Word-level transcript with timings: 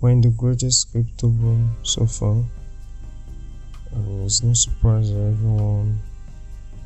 We're 0.00 0.10
in 0.10 0.20
the 0.20 0.28
greatest 0.28 0.92
crypto 0.92 1.26
boom 1.26 1.76
so 1.82 2.06
far. 2.06 2.44
And 3.90 4.24
it's 4.24 4.44
no 4.44 4.54
surprise 4.54 5.10
that 5.10 5.18
everyone 5.18 5.98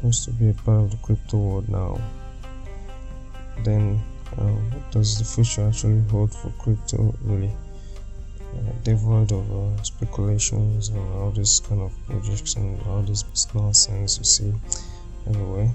wants 0.02 0.24
to 0.24 0.30
be 0.30 0.48
a 0.48 0.54
part 0.54 0.84
of 0.84 0.90
the 0.92 0.96
crypto 0.96 1.36
world 1.36 1.68
now. 1.68 2.00
Then, 3.64 4.02
uh, 4.38 4.44
what 4.44 4.90
does 4.92 5.18
the 5.18 5.26
future 5.26 5.68
actually 5.68 6.00
hold 6.08 6.32
for 6.32 6.48
crypto 6.58 7.14
really? 7.24 7.54
Uh, 8.56 8.72
devoid 8.82 9.30
of 9.32 9.44
uh, 9.52 9.82
speculations 9.82 10.88
and 10.88 11.14
all 11.14 11.30
this 11.32 11.60
kind 11.60 11.82
of 11.82 11.92
projections, 12.06 12.56
and 12.56 12.80
all 12.86 13.02
this 13.02 13.24
nonsense 13.54 14.16
you 14.16 14.24
see 14.24 14.54
everywhere. 15.28 15.70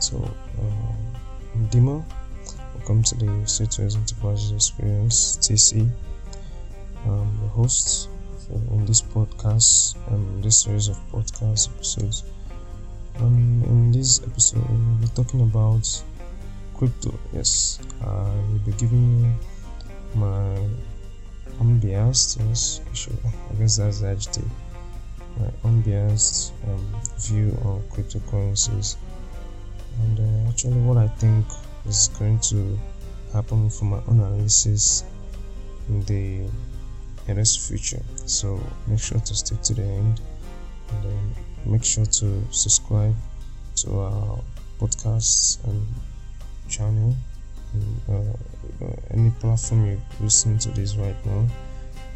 So, 0.00 0.18
uh, 0.60 1.66
Dima. 1.70 2.04
Welcome 2.76 3.02
to 3.04 3.14
the 3.14 3.26
C2S 3.44 3.96
Enterprise 3.96 4.52
Experience 4.52 5.38
TC. 5.38 5.90
I'm 7.06 7.40
the 7.42 7.48
host 7.48 8.08
in 8.50 8.84
this 8.86 9.02
podcast 9.02 9.96
and 10.08 10.42
this 10.42 10.60
series 10.60 10.88
of 10.88 10.96
podcast 11.12 11.68
episodes. 11.74 12.24
Um, 13.18 13.62
in 13.66 13.92
this 13.92 14.22
episode, 14.22 14.64
we'll 14.68 15.00
be 15.00 15.06
talking 15.08 15.42
about 15.42 15.86
crypto. 16.74 17.12
Yes, 17.32 17.78
I 18.02 18.30
will 18.50 18.62
be 18.64 18.72
giving 18.72 19.34
my 20.14 20.56
unbiased, 21.60 22.40
yes, 22.48 22.80
sure, 22.94 23.14
I 23.24 23.54
guess 23.54 23.76
that's 23.76 24.00
the 24.00 24.08
adjective, 24.08 24.50
my 25.38 25.48
unbiased 25.64 26.52
um, 26.66 26.86
view 27.18 27.56
on 27.64 27.82
cryptocurrencies 27.90 28.96
and 30.02 30.18
uh, 30.18 30.48
actually 30.50 30.80
what 30.80 30.96
I 30.96 31.08
think 31.08 31.46
is 31.86 32.08
going 32.18 32.38
to 32.50 32.78
happen 33.32 33.70
for 33.70 33.84
my 33.84 34.00
analysis 34.08 35.04
in 35.88 36.02
the 36.04 36.48
nearest 37.34 37.68
future. 37.68 38.02
So 38.26 38.60
make 38.86 39.00
sure 39.00 39.20
to 39.20 39.34
stick 39.34 39.60
to 39.62 39.74
the 39.74 39.82
end 39.82 40.20
and 40.90 41.04
then 41.04 41.34
make 41.66 41.84
sure 41.84 42.06
to 42.06 42.42
subscribe 42.50 43.14
to 43.76 44.00
our 44.00 44.38
podcasts 44.80 45.62
and 45.64 45.86
channel 46.68 47.14
uh, 48.08 48.12
uh, 48.12 48.96
any 49.12 49.30
platform 49.30 49.86
you're 49.86 49.98
listening 50.20 50.58
to 50.58 50.70
this 50.70 50.96
right 50.96 51.26
now. 51.26 51.46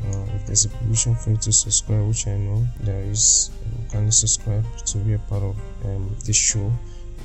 Uh, 0.04 0.26
if 0.34 0.46
there's 0.46 0.64
a 0.64 0.68
permission 0.68 1.14
for 1.14 1.30
you 1.30 1.36
to 1.36 1.52
subscribe, 1.52 2.06
which 2.08 2.26
I 2.26 2.36
know 2.36 2.66
there 2.80 3.02
is, 3.04 3.50
um, 3.64 3.88
kindly 3.90 4.10
subscribe 4.10 4.64
to 4.86 4.98
be 4.98 5.14
a 5.14 5.18
part 5.18 5.42
of 5.42 5.56
um, 5.84 6.14
this 6.24 6.36
show. 6.36 6.72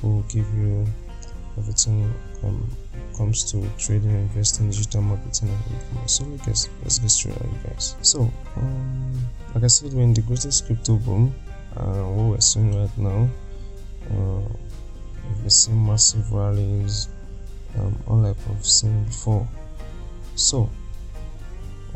We'll 0.02 0.22
give 0.22 0.46
you 0.54 0.86
everything 1.58 2.14
um, 2.44 2.70
comes 3.16 3.50
to 3.52 3.68
trading, 3.78 4.10
investing, 4.10 4.70
digital 4.70 5.02
marketing, 5.02 5.48
and 5.48 5.76
e-commerce. 5.76 6.12
So 6.12 6.24
let's 6.46 6.68
let's 6.82 6.98
get 6.98 7.10
straight 7.10 7.36
on, 7.38 7.54
guys. 7.64 7.96
So, 8.02 8.30
um, 8.56 9.12
like 9.54 9.64
I 9.64 9.68
said, 9.68 9.92
we're 9.92 10.02
in 10.02 10.14
the 10.14 10.22
greatest 10.22 10.66
crypto 10.66 10.96
boom. 10.96 11.34
Uh, 11.76 12.02
what 12.04 12.30
we're 12.30 12.40
seeing 12.40 12.74
right 12.74 12.98
now, 12.98 13.28
uh, 14.10 14.40
we've 15.42 15.52
seen 15.52 15.86
massive 15.86 16.32
rallies 16.32 17.08
um, 17.78 17.96
unlike 18.08 18.36
I've 18.50 18.66
seen 18.66 19.04
before. 19.04 19.46
So, 20.34 20.68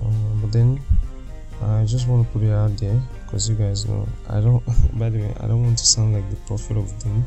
uh, 0.00 0.34
but 0.40 0.52
then 0.52 0.80
I 1.62 1.84
just 1.84 2.08
want 2.08 2.26
to 2.26 2.32
put 2.32 2.42
it 2.42 2.52
out 2.52 2.76
there 2.78 3.00
because 3.24 3.48
you 3.48 3.54
guys 3.54 3.86
know 3.86 4.06
I 4.28 4.40
don't. 4.40 4.62
by 4.98 5.08
the 5.08 5.18
way, 5.20 5.34
I 5.40 5.46
don't 5.46 5.62
want 5.62 5.78
to 5.78 5.86
sound 5.86 6.14
like 6.14 6.28
the 6.30 6.36
prophet 6.46 6.76
of 6.76 6.98
doom, 7.02 7.26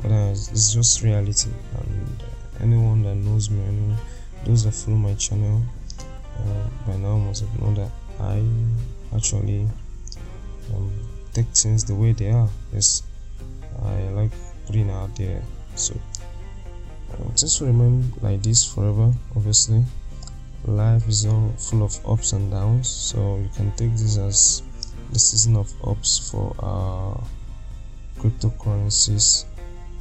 but 0.00 0.10
uh, 0.10 0.30
it's 0.30 0.72
just 0.72 1.02
reality. 1.02 1.50
And 1.78 2.22
uh, 2.22 2.37
anyone 2.60 3.02
that 3.02 3.14
knows 3.14 3.50
me, 3.50 3.62
anyone, 3.64 3.96
those 4.44 4.64
that 4.64 4.72
follow 4.72 4.96
my 4.96 5.14
channel 5.14 5.62
uh, 6.38 6.68
by 6.86 6.96
now 6.96 7.16
must 7.18 7.42
have 7.42 7.60
known 7.60 7.74
that 7.74 7.90
I 8.20 8.44
actually 9.16 9.68
um, 10.74 10.92
take 11.32 11.46
things 11.48 11.84
the 11.84 11.94
way 11.94 12.12
they 12.12 12.30
are. 12.30 12.48
Yes, 12.72 13.02
I 13.82 13.94
like 14.10 14.30
putting 14.66 14.90
out 14.90 15.14
there. 15.16 15.42
So 15.74 15.94
uh, 17.12 17.30
just 17.34 17.60
remain 17.60 18.12
like 18.20 18.42
this 18.42 18.64
forever 18.64 19.12
obviously 19.36 19.84
life 20.66 21.08
is 21.08 21.26
all 21.26 21.52
full 21.56 21.82
of 21.82 21.94
ups 22.06 22.32
and 22.32 22.50
downs 22.50 22.88
so 22.88 23.38
you 23.38 23.48
can 23.56 23.70
take 23.72 23.92
this 23.92 24.18
as 24.18 24.62
the 25.12 25.18
season 25.18 25.56
of 25.56 25.72
ups 25.86 26.30
for 26.30 26.54
uh, 26.60 27.18
cryptocurrencies 28.20 29.44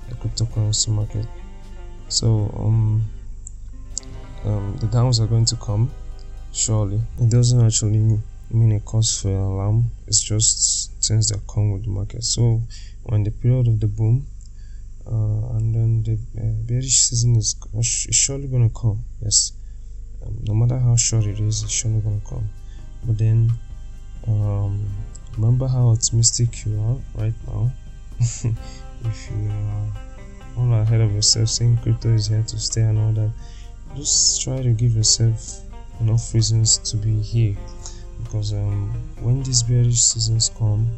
the 0.09 0.15
cryptocurrency 0.15 0.89
market 0.89 1.25
so 2.09 2.51
um, 2.57 3.03
um, 4.45 4.77
the 4.77 4.87
downs 4.87 5.19
are 5.19 5.27
going 5.27 5.45
to 5.45 5.55
come 5.57 5.91
surely. 6.53 7.01
It 7.19 7.29
doesn't 7.29 7.59
actually 7.65 8.19
mean 8.49 8.71
a 8.71 8.79
cause 8.79 9.21
for 9.21 9.29
alarm. 9.29 9.91
It's 10.07 10.21
just 10.21 10.91
things 11.03 11.29
that 11.29 11.41
come 11.47 11.71
with 11.71 11.83
the 11.83 11.89
market. 11.89 12.23
So 12.23 12.61
when 13.03 13.23
the 13.23 13.31
period 13.31 13.67
of 13.67 13.79
the 13.79 13.87
boom 13.87 14.25
uh, 15.05 15.55
and 15.57 15.73
then 15.75 16.03
the 16.03 16.13
uh, 16.41 16.67
bearish 16.67 17.01
season 17.01 17.35
is, 17.35 17.55
is 17.75 18.15
surely 18.15 18.47
going 18.47 18.69
to 18.69 18.75
come 18.75 19.03
yes. 19.21 19.53
Um, 20.25 20.39
no 20.47 20.53
matter 20.55 20.79
how 20.79 20.95
short 20.95 21.25
it 21.25 21.39
is 21.39 21.63
it's 21.63 21.71
surely 21.71 21.99
going 21.99 22.21
to 22.21 22.27
come. 22.27 22.49
But 23.03 23.17
then 23.17 23.51
um, 24.27 24.85
remember 25.37 25.67
how 25.67 25.89
optimistic 25.89 26.65
you 26.65 26.79
are 26.81 27.21
right 27.21 27.35
now? 27.47 27.71
If 29.05 29.29
you 29.29 29.51
are 29.51 30.06
all 30.57 30.73
ahead 30.73 31.01
of 31.01 31.13
yourself 31.13 31.49
saying 31.49 31.77
crypto 31.83 32.09
is 32.09 32.27
here 32.27 32.43
to 32.43 32.59
stay 32.59 32.81
and 32.81 32.97
all 32.97 33.11
that. 33.11 33.31
Just 33.95 34.41
try 34.41 34.61
to 34.61 34.73
give 34.73 34.95
yourself 34.95 35.61
enough 35.99 36.33
reasons 36.33 36.77
to 36.89 36.97
be 36.97 37.21
here. 37.21 37.55
Because 38.23 38.53
um, 38.53 38.89
when 39.21 39.43
these 39.43 39.63
bearish 39.63 40.01
seasons 40.01 40.49
come 40.57 40.89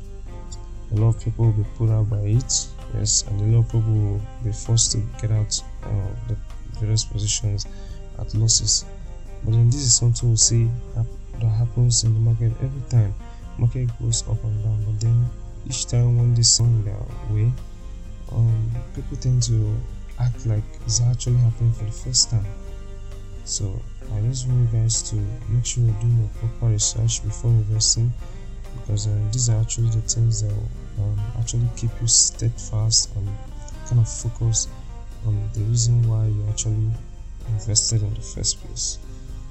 a 0.91 0.95
lot 0.95 1.09
of 1.09 1.23
people 1.23 1.45
will 1.45 1.51
be 1.51 1.65
put 1.77 1.89
out 1.89 2.09
by 2.09 2.19
it. 2.19 2.67
Yes 2.95 3.23
and 3.27 3.41
a 3.41 3.57
lot 3.57 3.65
of 3.65 3.71
people 3.71 3.93
will 3.93 4.21
be 4.43 4.51
forced 4.51 4.93
to 4.93 4.97
get 5.21 5.31
out 5.31 5.61
uh, 5.83 6.09
the 6.27 6.37
various 6.79 7.03
positions 7.03 7.67
at 8.17 8.33
losses. 8.33 8.85
But 9.43 9.51
then 9.51 9.67
this 9.67 9.81
is 9.81 9.93
something 9.93 10.29
we 10.29 10.37
see 10.37 10.69
that 10.95 11.05
happens 11.47 12.03
in 12.03 12.13
the 12.13 12.19
market 12.19 12.51
every 12.63 12.89
time. 12.89 13.13
Market 13.57 13.89
goes 14.01 14.23
up 14.29 14.43
and 14.43 14.63
down 14.63 14.83
but 14.85 14.99
then 15.01 15.29
each 15.67 15.85
time 15.85 16.17
when 16.17 16.33
this 16.33 16.57
going 16.57 16.83
their 16.85 16.95
way 17.29 17.51
um, 18.31 18.71
people 18.95 19.17
tend 19.17 19.43
to 19.43 19.75
act 20.19 20.45
like 20.45 20.63
it's 20.85 21.01
actually 21.01 21.37
happening 21.37 21.73
for 21.73 21.85
the 21.85 21.91
first 21.91 22.29
time 22.29 22.45
so 23.45 23.81
i 24.15 24.21
just 24.21 24.47
want 24.47 24.59
you 24.61 24.79
guys 24.79 25.01
to 25.01 25.15
make 25.49 25.65
sure 25.65 25.83
you're 25.83 25.93
doing 26.01 26.17
your 26.19 26.29
proper 26.39 26.67
research 26.67 27.23
before 27.23 27.51
investing 27.51 28.11
because 28.75 29.07
uh, 29.07 29.19
these 29.31 29.49
are 29.49 29.59
actually 29.61 29.89
the 29.89 30.01
things 30.01 30.41
that 30.41 30.53
um, 30.99 31.19
actually 31.39 31.67
keep 31.75 31.91
you 32.01 32.07
steadfast 32.07 33.15
and 33.15 33.27
kind 33.87 34.01
of 34.01 34.09
focus 34.09 34.67
on 35.25 35.49
the 35.53 35.61
reason 35.61 36.07
why 36.07 36.25
you 36.25 36.45
actually 36.49 36.91
invested 37.49 38.01
in 38.01 38.13
the 38.13 38.21
first 38.21 38.63
place. 38.63 38.99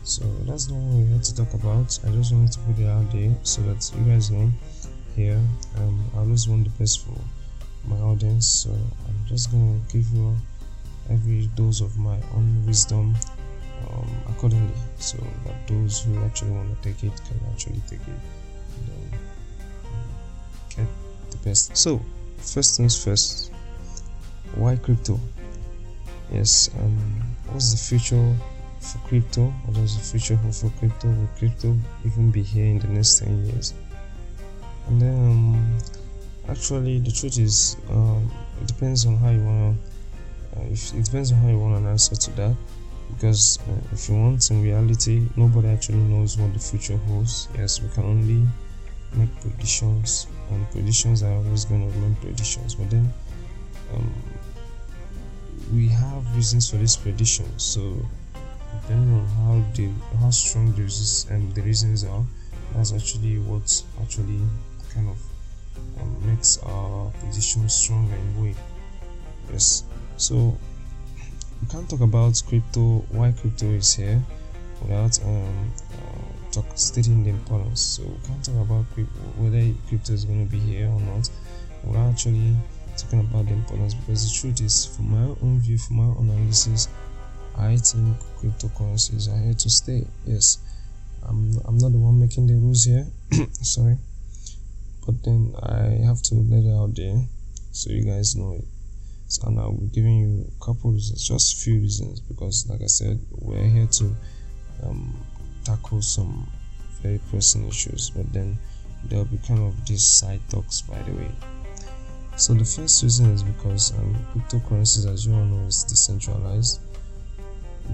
So 0.04 0.24
that's 0.46 0.68
not 0.68 0.78
what 0.78 1.04
we 1.04 1.12
had 1.12 1.22
to 1.24 1.36
talk 1.36 1.52
about. 1.54 1.98
I 2.06 2.10
just 2.10 2.32
wanted 2.32 2.52
to 2.52 2.58
put 2.60 2.78
it 2.78 2.88
out 2.88 3.10
there 3.12 3.34
so 3.42 3.62
that 3.62 3.90
you 3.96 4.04
guys 4.10 4.30
know 4.30 4.50
here 5.14 5.40
um, 5.76 6.10
I 6.14 6.18
always 6.18 6.48
want 6.48 6.64
the 6.64 6.70
best 6.78 7.04
for 7.04 7.18
my 7.88 7.98
audience. 7.98 8.46
So 8.46 8.70
I'm 8.70 9.26
just 9.26 9.50
gonna 9.50 9.78
give 9.92 10.08
you 10.10 10.36
every 11.10 11.48
dose 11.56 11.80
of 11.80 11.96
my 11.98 12.18
own 12.34 12.64
wisdom 12.66 13.16
um, 13.88 14.10
accordingly 14.28 14.74
so 14.98 15.18
that 15.44 15.66
those 15.66 16.02
who 16.02 16.18
actually 16.24 16.50
want 16.50 16.70
to 16.70 16.88
take 16.88 17.02
it 17.04 17.20
can 17.26 17.40
actually 17.50 17.80
take 17.88 18.00
it 18.00 18.20
and 18.88 19.14
um, 19.14 19.18
get 20.76 20.86
the 21.30 21.36
best. 21.38 21.76
So, 21.76 22.00
first 22.38 22.76
things 22.76 23.02
first, 23.02 23.52
why 24.54 24.76
crypto? 24.76 25.18
Yes, 26.32 26.70
um, 26.78 26.98
what's 27.50 27.72
the 27.72 27.78
future 27.78 28.34
for 28.80 28.98
crypto? 29.08 29.46
What 29.64 29.76
does 29.76 29.96
the 29.96 30.04
future 30.04 30.36
hold 30.36 30.54
for 30.54 30.70
crypto? 30.78 31.08
Will 31.08 31.28
crypto 31.38 31.76
even 32.04 32.30
be 32.30 32.42
here 32.42 32.66
in 32.66 32.78
the 32.78 32.88
next 32.88 33.20
10 33.20 33.46
years? 33.46 33.74
And 34.88 35.00
then, 35.00 35.14
um, 35.14 35.78
actually, 36.48 37.00
the 37.00 37.12
truth 37.12 37.38
is, 37.38 37.76
um, 37.90 38.30
it 38.60 38.68
depends 38.68 39.06
on 39.06 39.16
how 39.16 39.30
you 39.30 39.42
want 39.42 39.76
to, 40.54 40.60
uh, 40.60 40.64
if, 40.70 40.94
it 40.94 41.04
depends 41.04 41.32
on 41.32 41.38
how 41.38 41.48
you 41.48 41.58
want 41.58 41.76
an 41.76 41.86
answer 41.86 42.16
to 42.16 42.30
that. 42.32 42.54
Because 43.14 43.58
uh, 43.68 43.72
if 43.92 44.08
you 44.08 44.16
want, 44.16 44.50
in 44.50 44.62
reality, 44.62 45.26
nobody 45.36 45.68
actually 45.68 45.98
knows 45.98 46.36
what 46.36 46.52
the 46.52 46.58
future 46.58 46.96
holds. 47.08 47.48
Yes, 47.56 47.80
we 47.80 47.88
can 47.90 48.04
only 48.04 48.46
make 49.14 49.40
predictions 49.40 50.26
and 50.50 50.70
predictions 50.70 51.22
are 51.22 51.32
always 51.32 51.64
going 51.64 51.80
to 51.80 51.94
remain 51.98 52.14
predictions 52.16 52.74
but 52.74 52.90
then 52.90 53.12
um, 53.94 54.12
we 55.72 55.88
have 55.88 56.36
reasons 56.36 56.70
for 56.70 56.76
these 56.76 56.96
predictions 56.96 57.62
so 57.62 57.96
depending 58.82 59.14
on 59.14 59.26
how 59.26 59.72
the 59.74 59.88
how 60.20 60.30
strong 60.30 60.72
the 60.72 61.34
um, 61.34 61.50
the 61.52 61.62
reasons 61.62 62.04
are 62.04 62.24
that's 62.74 62.92
actually 62.92 63.38
what 63.38 63.82
actually 64.02 64.40
kind 64.92 65.08
of 65.08 65.16
um, 66.00 66.26
makes 66.26 66.58
our 66.58 67.10
position 67.20 67.68
stronger 67.68 68.14
in 68.14 68.54
a 68.54 69.52
yes 69.52 69.84
so 70.16 70.56
we 71.60 71.68
can't 71.68 71.88
talk 71.88 72.00
about 72.00 72.40
crypto 72.46 73.04
why 73.10 73.32
crypto 73.32 73.66
is 73.66 73.94
here 73.94 74.22
without 74.82 75.18
um, 75.24 75.72
uh, 75.92 76.52
talk 76.52 76.66
stating 76.74 77.24
the 77.24 77.30
importance. 77.30 77.80
So 77.80 78.02
we 78.04 78.26
can't 78.26 78.44
talk 78.44 78.56
about 78.56 78.84
crypto, 78.94 79.20
whether 79.36 79.62
crypto 79.88 80.12
is 80.12 80.24
going 80.24 80.46
to 80.46 80.50
be 80.50 80.58
here 80.58 80.88
or 80.88 81.00
not 81.00 81.28
without 81.84 82.10
actually 82.10 82.56
talking 82.96 83.20
about 83.20 83.46
the 83.46 83.54
importance 83.54 83.94
because 83.94 84.26
the 84.26 84.40
truth 84.40 84.60
is, 84.60 84.86
from 84.86 85.10
my 85.10 85.34
own 85.42 85.60
view, 85.60 85.78
from 85.78 85.96
my 85.96 86.04
own 86.04 86.30
analysis, 86.30 86.88
I 87.56 87.76
think 87.76 88.16
cryptocurrencies 88.40 89.28
are 89.32 89.38
here 89.42 89.54
to 89.54 89.70
stay. 89.70 90.04
Yes, 90.26 90.58
I'm, 91.26 91.58
I'm 91.64 91.78
not 91.78 91.92
the 91.92 91.98
one 91.98 92.20
making 92.20 92.46
the 92.46 92.54
rules 92.54 92.84
here. 92.84 93.06
Sorry, 93.52 93.96
but 95.08 95.24
then 95.24 95.54
I 95.62 96.04
have 96.04 96.20
to 96.24 96.34
let 96.34 96.64
it 96.64 96.76
out 96.76 96.94
there 96.94 97.18
so 97.72 97.88
you 97.88 98.04
guys 98.04 98.36
know 98.36 98.52
it. 98.52 98.64
So 99.28 99.48
now 99.48 99.70
we're 99.70 99.86
giving 99.86 100.18
you 100.18 100.52
a 100.54 100.62
couple 100.62 100.90
reasons, 100.90 101.26
just 101.26 101.54
a 101.54 101.64
few 101.64 101.80
reasons, 101.80 102.20
because 102.20 102.68
like 102.68 102.82
I 102.82 102.88
said, 102.88 103.18
we're 103.30 103.64
here 103.64 103.86
to 103.86 104.14
um, 104.84 105.18
tackle 105.64 106.02
some 106.02 106.46
very 107.00 107.20
pressing 107.30 107.66
issues, 107.66 108.10
but 108.10 108.30
then 108.34 108.58
there'll 109.06 109.24
be 109.24 109.38
kind 109.38 109.60
of 109.60 109.86
these 109.86 110.04
side 110.04 110.42
talks, 110.50 110.82
by 110.82 111.00
the 111.00 111.12
way. 111.12 111.30
So 112.36 112.52
the 112.52 112.66
first 112.66 113.02
reason 113.02 113.30
is 113.32 113.42
because 113.42 113.94
um, 113.94 114.14
cryptocurrencies, 114.34 115.10
as 115.10 115.24
you 115.24 115.32
all 115.32 115.44
know, 115.46 115.66
is 115.68 115.84
decentralized. 115.84 116.80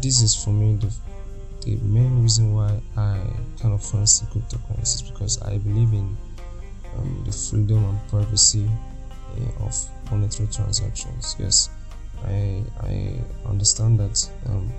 This 0.02 0.20
is 0.20 0.34
for 0.34 0.50
me 0.50 0.74
the 0.76 0.92
the 1.64 1.76
main 1.76 2.22
reason 2.22 2.54
why 2.54 2.78
I 2.96 3.20
kind 3.62 3.72
of 3.72 3.82
fancy 3.82 4.26
cryptocurrencies 4.26 5.08
because 5.10 5.40
I 5.42 5.58
believe 5.58 5.92
in 5.92 6.14
um, 6.98 7.22
the 7.24 7.32
freedom 7.32 7.84
and 7.84 8.08
privacy 8.08 8.68
uh, 9.36 9.64
of 9.64 9.74
monetary 10.10 10.48
transactions. 10.48 11.36
Yes, 11.38 11.70
I 12.24 12.62
I 12.80 13.20
understand 13.46 14.00
that 14.00 14.28
um, 14.46 14.72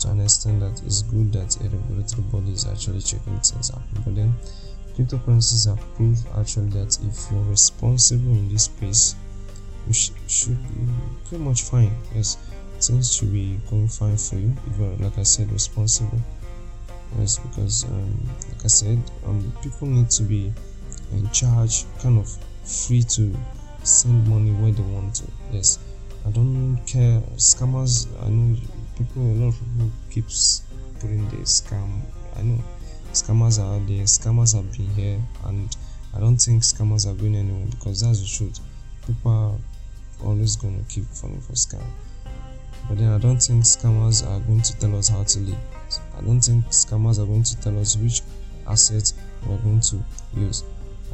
to 0.00 0.10
an 0.10 0.20
extent 0.20 0.60
that 0.60 0.82
it's 0.84 1.02
good 1.02 1.32
that 1.32 1.56
a 1.60 1.68
regulatory 1.68 2.22
body 2.32 2.52
is 2.52 2.66
actually 2.66 3.00
checking 3.00 3.38
things 3.40 3.70
out, 3.70 3.82
but 4.04 4.14
then 4.14 4.34
Cryptocurrencies 4.96 5.66
have 5.66 5.80
proved 5.94 6.26
actually 6.36 6.68
that 6.70 6.98
if 7.02 7.30
you're 7.30 7.42
responsible 7.44 8.32
in 8.32 8.48
this 8.48 8.64
space, 8.64 9.14
you 9.86 9.92
sh- 9.92 10.10
should 10.26 10.58
be 10.68 10.92
pretty 11.24 11.42
much 11.42 11.62
fine. 11.62 11.92
Yes, 12.14 12.36
things 12.80 13.14
should 13.14 13.32
be 13.32 13.58
going 13.70 13.88
fine 13.88 14.16
for 14.16 14.36
you 14.36 14.54
if 14.66 14.78
you're, 14.78 14.96
like 14.96 15.16
I 15.16 15.22
said, 15.22 15.50
responsible. 15.52 16.18
Yes, 17.18 17.38
because 17.38 17.84
um, 17.84 18.28
like 18.48 18.64
I 18.64 18.68
said, 18.68 18.98
um, 19.26 19.52
people 19.62 19.88
need 19.88 20.10
to 20.10 20.22
be 20.22 20.52
in 21.12 21.28
charge, 21.30 21.84
kind 22.00 22.18
of 22.18 22.28
free 22.64 23.02
to 23.02 23.34
send 23.82 24.26
money 24.28 24.52
where 24.52 24.72
they 24.72 24.82
want 24.82 25.14
to. 25.16 25.24
Yes, 25.52 25.78
I 26.26 26.30
don't 26.30 26.78
care. 26.86 27.20
Scammers, 27.36 28.06
I 28.24 28.28
know 28.28 28.56
people, 28.96 29.22
a 29.22 29.36
lot 29.36 29.48
of 29.48 29.58
people 29.58 29.90
keeps 30.10 30.62
putting 31.00 31.28
the 31.30 31.38
scam. 31.38 32.00
I 32.36 32.42
know 32.42 32.62
scammers 33.12 33.58
are 33.58 33.80
there 33.86 34.04
scammers 34.04 34.54
have 34.54 34.70
been 34.70 34.88
here 34.94 35.20
and 35.46 35.76
i 36.14 36.20
don't 36.20 36.36
think 36.36 36.62
scammers 36.62 37.10
are 37.10 37.14
going 37.14 37.34
anywhere 37.34 37.66
because 37.70 38.02
that's 38.02 38.20
the 38.20 38.26
truth 38.26 38.60
people 39.04 39.32
are 39.32 40.26
always 40.26 40.54
going 40.54 40.78
to 40.84 40.94
keep 40.94 41.04
falling 41.06 41.40
for 41.40 41.54
scam 41.54 41.82
but 42.88 42.98
then 42.98 43.12
i 43.12 43.18
don't 43.18 43.40
think 43.40 43.64
scammers 43.64 44.24
are 44.24 44.38
going 44.46 44.62
to 44.62 44.78
tell 44.78 44.96
us 44.96 45.08
how 45.08 45.24
to 45.24 45.40
live 45.40 45.58
i 46.16 46.20
don't 46.20 46.40
think 46.40 46.64
scammers 46.66 47.18
are 47.20 47.26
going 47.26 47.42
to 47.42 47.60
tell 47.60 47.76
us 47.80 47.96
which 47.96 48.22
assets 48.68 49.14
we're 49.44 49.56
going 49.58 49.80
to 49.80 49.98
use 50.36 50.62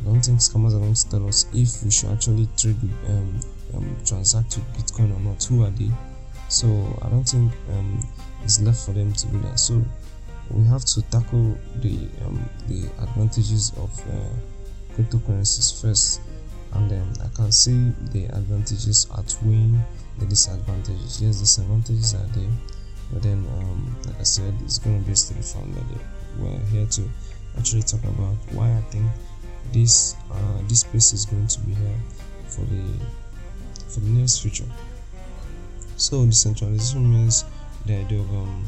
i 0.06 0.12
don't 0.12 0.25
think 0.25 0.38
scammers 0.38 0.75
are 0.75 0.79
going 0.79 0.94
to 0.94 1.11
tell 1.11 1.26
us 1.26 1.47
if 1.53 1.82
we 1.82 1.91
should 1.91 2.11
actually 2.11 2.49
trade 2.56 2.81
with 2.81 3.11
um, 3.11 3.41
um, 3.75 3.97
transact 4.05 4.56
with 4.56 4.67
bitcoin 4.75 5.14
or 5.17 5.20
not. 5.20 5.43
Who 5.44 5.64
are 5.64 5.70
they? 5.70 5.91
So 6.49 6.69
i 7.03 7.08
don't 7.08 7.25
think 7.25 7.53
um, 7.73 8.00
it's 8.44 8.61
left 8.61 8.87
for 8.87 8.93
them 8.93 9.12
to 9.12 9.26
do 9.26 9.38
that. 9.41 9.58
So 9.58 9.82
we 10.50 10.64
have 10.67 10.85
to 10.85 11.03
tackle 11.11 11.58
the 11.76 12.08
um, 12.25 12.49
the 12.69 12.87
advantages 13.03 13.73
of 13.76 13.91
uh, 14.08 14.94
cryptocurrencies 14.94 15.81
first. 15.81 16.20
And 16.75 16.91
then 16.91 17.06
I 17.25 17.35
can 17.35 17.50
see 17.53 17.93
the 18.12 18.26
advantages 18.26 19.06
outweighing 19.17 19.81
the 20.19 20.26
disadvantages. 20.26 21.23
Yes, 21.23 21.41
disadvantages 21.41 22.14
are 22.14 22.26
there, 22.35 22.50
but 23.12 23.23
then, 23.23 23.47
um, 23.58 23.97
like 24.05 24.20
I 24.20 24.25
said, 24.25 24.53
it's 24.62 24.79
going 24.79 25.03
to 25.03 25.08
be 25.08 25.14
still 25.14 25.41
found 25.43 25.75
that 25.75 25.85
we're 26.38 26.58
here 26.67 26.87
to 26.87 27.08
actually 27.56 27.82
talk 27.82 28.03
about 28.05 28.37
why 28.53 28.70
I 28.70 28.81
think 28.91 29.06
this 29.72 30.16
uh, 30.30 30.58
this 30.68 30.80
space 30.80 31.12
is 31.12 31.26
going 31.26 31.46
to 31.46 31.60
be 31.60 31.74
here 31.74 32.00
for 32.48 32.62
the 32.62 32.84
for 33.88 34.00
the 34.00 34.08
nearest 34.08 34.42
future. 34.42 34.70
So 35.96 36.24
decentralization 36.26 37.10
means 37.10 37.44
the 37.86 37.94
idea 37.94 38.20
of 38.20 38.30
um, 38.30 38.64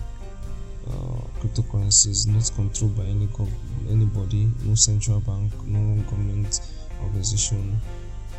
uh, 0.88 1.40
cryptocurrency 1.40 2.08
is 2.08 2.26
not 2.26 2.50
controlled 2.54 2.96
by 2.96 3.04
any 3.04 3.28
anybody, 3.90 4.50
no 4.64 4.74
central 4.74 5.20
bank, 5.20 5.52
no 5.66 6.02
government 6.04 6.60
organization 7.02 7.78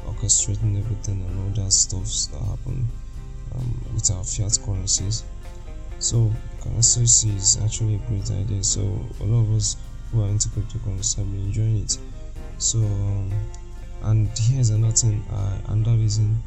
orchestrating 0.05 0.79
everything 0.79 1.21
and 1.21 1.39
all 1.39 1.63
that 1.63 1.71
stuff 1.71 2.05
that 2.31 2.41
happen 2.45 2.88
um, 3.55 3.85
with 3.94 4.09
our 4.12 4.23
fiat 4.23 4.57
currencies. 4.65 5.23
So 6.00 6.31
currency 6.62 7.29
is 7.29 7.59
actually 7.63 7.95
a 7.95 7.97
great 8.09 8.29
idea. 8.31 8.63
So 8.63 8.81
a 9.21 9.23
lot 9.23 9.41
of 9.41 9.55
us 9.55 9.77
who 10.12 10.23
are 10.23 10.27
into 10.27 10.50
cryptocurrency 10.50 11.17
have 11.17 11.31
been 11.31 11.45
enjoying 11.45 11.77
it. 11.83 11.97
So 12.59 12.79
and 14.03 14.29
here's 14.38 14.69
another 14.69 14.94
thing, 14.94 15.23
uh, 15.31 15.57
another 15.69 15.97
reason 15.97 16.41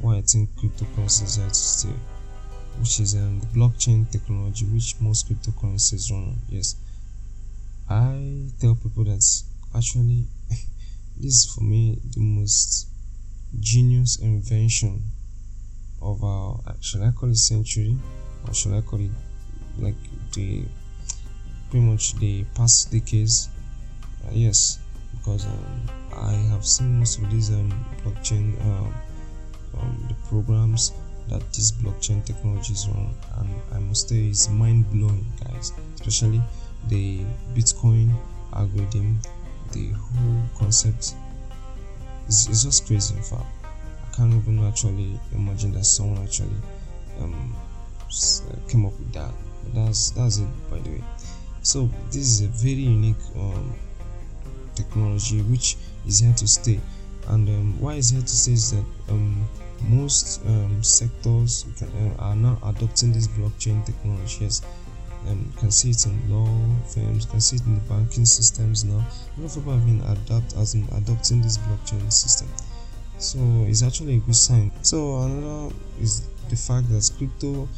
why 0.00 0.16
I 0.16 0.22
think 0.22 0.50
cryptocurrencies 0.56 1.38
are 1.44 1.48
to 1.48 1.54
stay 1.54 1.94
which 2.78 3.00
is 3.00 3.14
um, 3.16 3.40
the 3.40 3.46
blockchain 3.46 4.10
technology 4.10 4.64
which 4.66 4.94
most 5.00 5.28
cryptocurrencies 5.28 6.10
run 6.10 6.22
on. 6.22 6.36
Yes, 6.48 6.76
I 7.88 8.46
tell 8.60 8.76
people 8.76 9.04
that 9.04 9.24
actually 9.76 10.24
this 11.18 11.44
is 11.44 11.52
for 11.54 11.62
me 11.62 11.98
the 12.14 12.20
most 12.20 12.88
genius 13.60 14.18
invention 14.20 15.02
of 16.00 16.22
our 16.22 16.60
shall 16.80 17.02
I 17.02 17.10
call 17.10 17.30
it 17.30 17.36
century 17.36 17.96
or 18.46 18.54
shall 18.54 18.74
I 18.74 18.80
call 18.80 19.00
it 19.00 19.10
like 19.78 19.96
the 20.32 20.64
pretty 21.70 21.84
much 21.84 22.14
the 22.14 22.44
past 22.54 22.90
decades. 22.90 23.48
Uh, 24.26 24.30
yes, 24.32 24.78
because 25.18 25.46
um, 25.46 25.82
I 26.16 26.32
have 26.50 26.64
seen 26.66 26.98
most 26.98 27.18
of 27.18 27.30
these 27.30 27.50
um, 27.50 27.72
blockchain 28.04 28.58
uh, 28.60 29.80
um, 29.80 30.06
the 30.08 30.14
programs 30.28 30.92
that 31.28 31.42
these 31.52 31.72
blockchain 31.72 32.24
technology 32.24 32.72
is 32.72 32.88
run 32.88 33.14
and 33.38 33.50
i 33.74 33.78
must 33.78 34.08
say 34.08 34.16
it's 34.16 34.48
mind-blowing 34.48 35.26
guys. 35.44 35.72
Especially 35.94 36.40
the 36.88 37.20
bitcoin 37.54 38.14
algorithm 38.54 39.20
the 39.72 39.90
whole 39.90 40.42
concept 40.58 41.14
is, 42.28 42.46
just 42.64 42.86
crazy 42.86 43.14
in 43.14 43.22
fact. 43.22 43.44
I 43.62 44.16
can't 44.16 44.34
even 44.34 44.64
actually 44.64 45.20
imagine 45.34 45.72
that 45.72 45.84
someone 45.84 46.22
actually 46.22 46.56
um, 47.20 47.54
came 48.68 48.86
up 48.86 48.98
with 48.98 49.12
that. 49.12 49.32
That's 49.74 50.10
that's 50.10 50.38
it 50.38 50.48
by 50.70 50.78
the 50.78 50.90
way. 50.90 51.04
So 51.62 51.90
this 52.06 52.16
is 52.16 52.42
a 52.42 52.46
very 52.48 52.80
unique 52.80 53.16
um, 53.36 53.74
technology 54.82 55.42
which 55.42 55.76
is 56.06 56.20
here 56.20 56.34
to 56.34 56.46
stay. 56.46 56.80
And 57.28 57.48
um, 57.48 57.80
why 57.80 57.94
is 57.94 58.10
here 58.10 58.22
to 58.22 58.28
stay 58.28 58.52
is 58.52 58.70
that 58.72 58.84
um, 59.10 59.46
most 59.82 60.40
um, 60.46 60.82
sectors 60.82 61.66
can, 61.76 61.88
uh, 61.88 62.22
are 62.22 62.36
now 62.36 62.58
adopting 62.64 63.12
this 63.12 63.28
blockchain 63.28 63.84
technologies 63.84 64.62
um, 65.26 65.50
you 65.52 65.58
can 65.58 65.70
see 65.70 65.90
it 65.90 66.06
in 66.06 66.14
law 66.30 66.46
firms 66.86 67.24
you 67.24 67.30
can 67.30 67.40
see 67.40 67.56
it 67.56 67.66
in 67.66 67.74
the 67.74 67.80
banking 67.82 68.24
systems 68.24 68.84
now. 68.84 69.04
A 69.36 69.40
lot 69.40 69.46
of 69.46 69.54
people 69.54 69.72
have 69.72 69.84
been 69.84 70.00
adapt 70.02 70.56
as 70.56 70.74
in 70.74 70.86
adopting 70.92 71.42
this 71.42 71.58
blockchain 71.58 72.12
system. 72.12 72.48
So 73.18 73.38
it's 73.66 73.82
actually 73.82 74.16
a 74.16 74.20
good 74.20 74.36
sign. 74.36 74.70
So 74.82 75.18
another 75.22 75.74
is 76.00 76.28
the 76.48 76.56
fact 76.56 76.88
that 76.90 77.10
crypto 77.18 77.68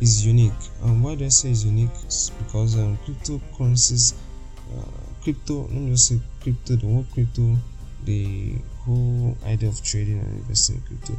is 0.00 0.26
unique. 0.26 0.52
And 0.82 1.02
why 1.02 1.14
do 1.14 1.24
i 1.24 1.28
say 1.28 1.50
it's 1.50 1.64
unique? 1.64 1.96
It's 2.04 2.30
because 2.30 2.76
um, 2.76 2.98
cryptocurrencies 3.06 4.14
uh, 4.76 5.05
crypto 5.26 5.62
let 5.62 5.72
me 5.72 5.90
just 5.90 6.06
say 6.06 6.20
crypto 6.40 6.76
the 6.76 6.86
word 6.86 7.04
crypto 7.12 7.56
the 8.04 8.54
whole 8.84 9.36
idea 9.44 9.68
of 9.68 9.82
trading 9.82 10.20
and 10.20 10.38
investing 10.38 10.76
in 10.76 10.82
crypto. 10.82 11.14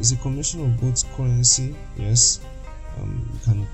Is 0.00 0.12
a 0.12 0.16
combination 0.16 0.64
of 0.64 0.80
both 0.80 1.04
currency 1.14 1.76
yes 1.98 2.40
um, 2.96 3.28
you 3.34 3.40
can 3.44 3.66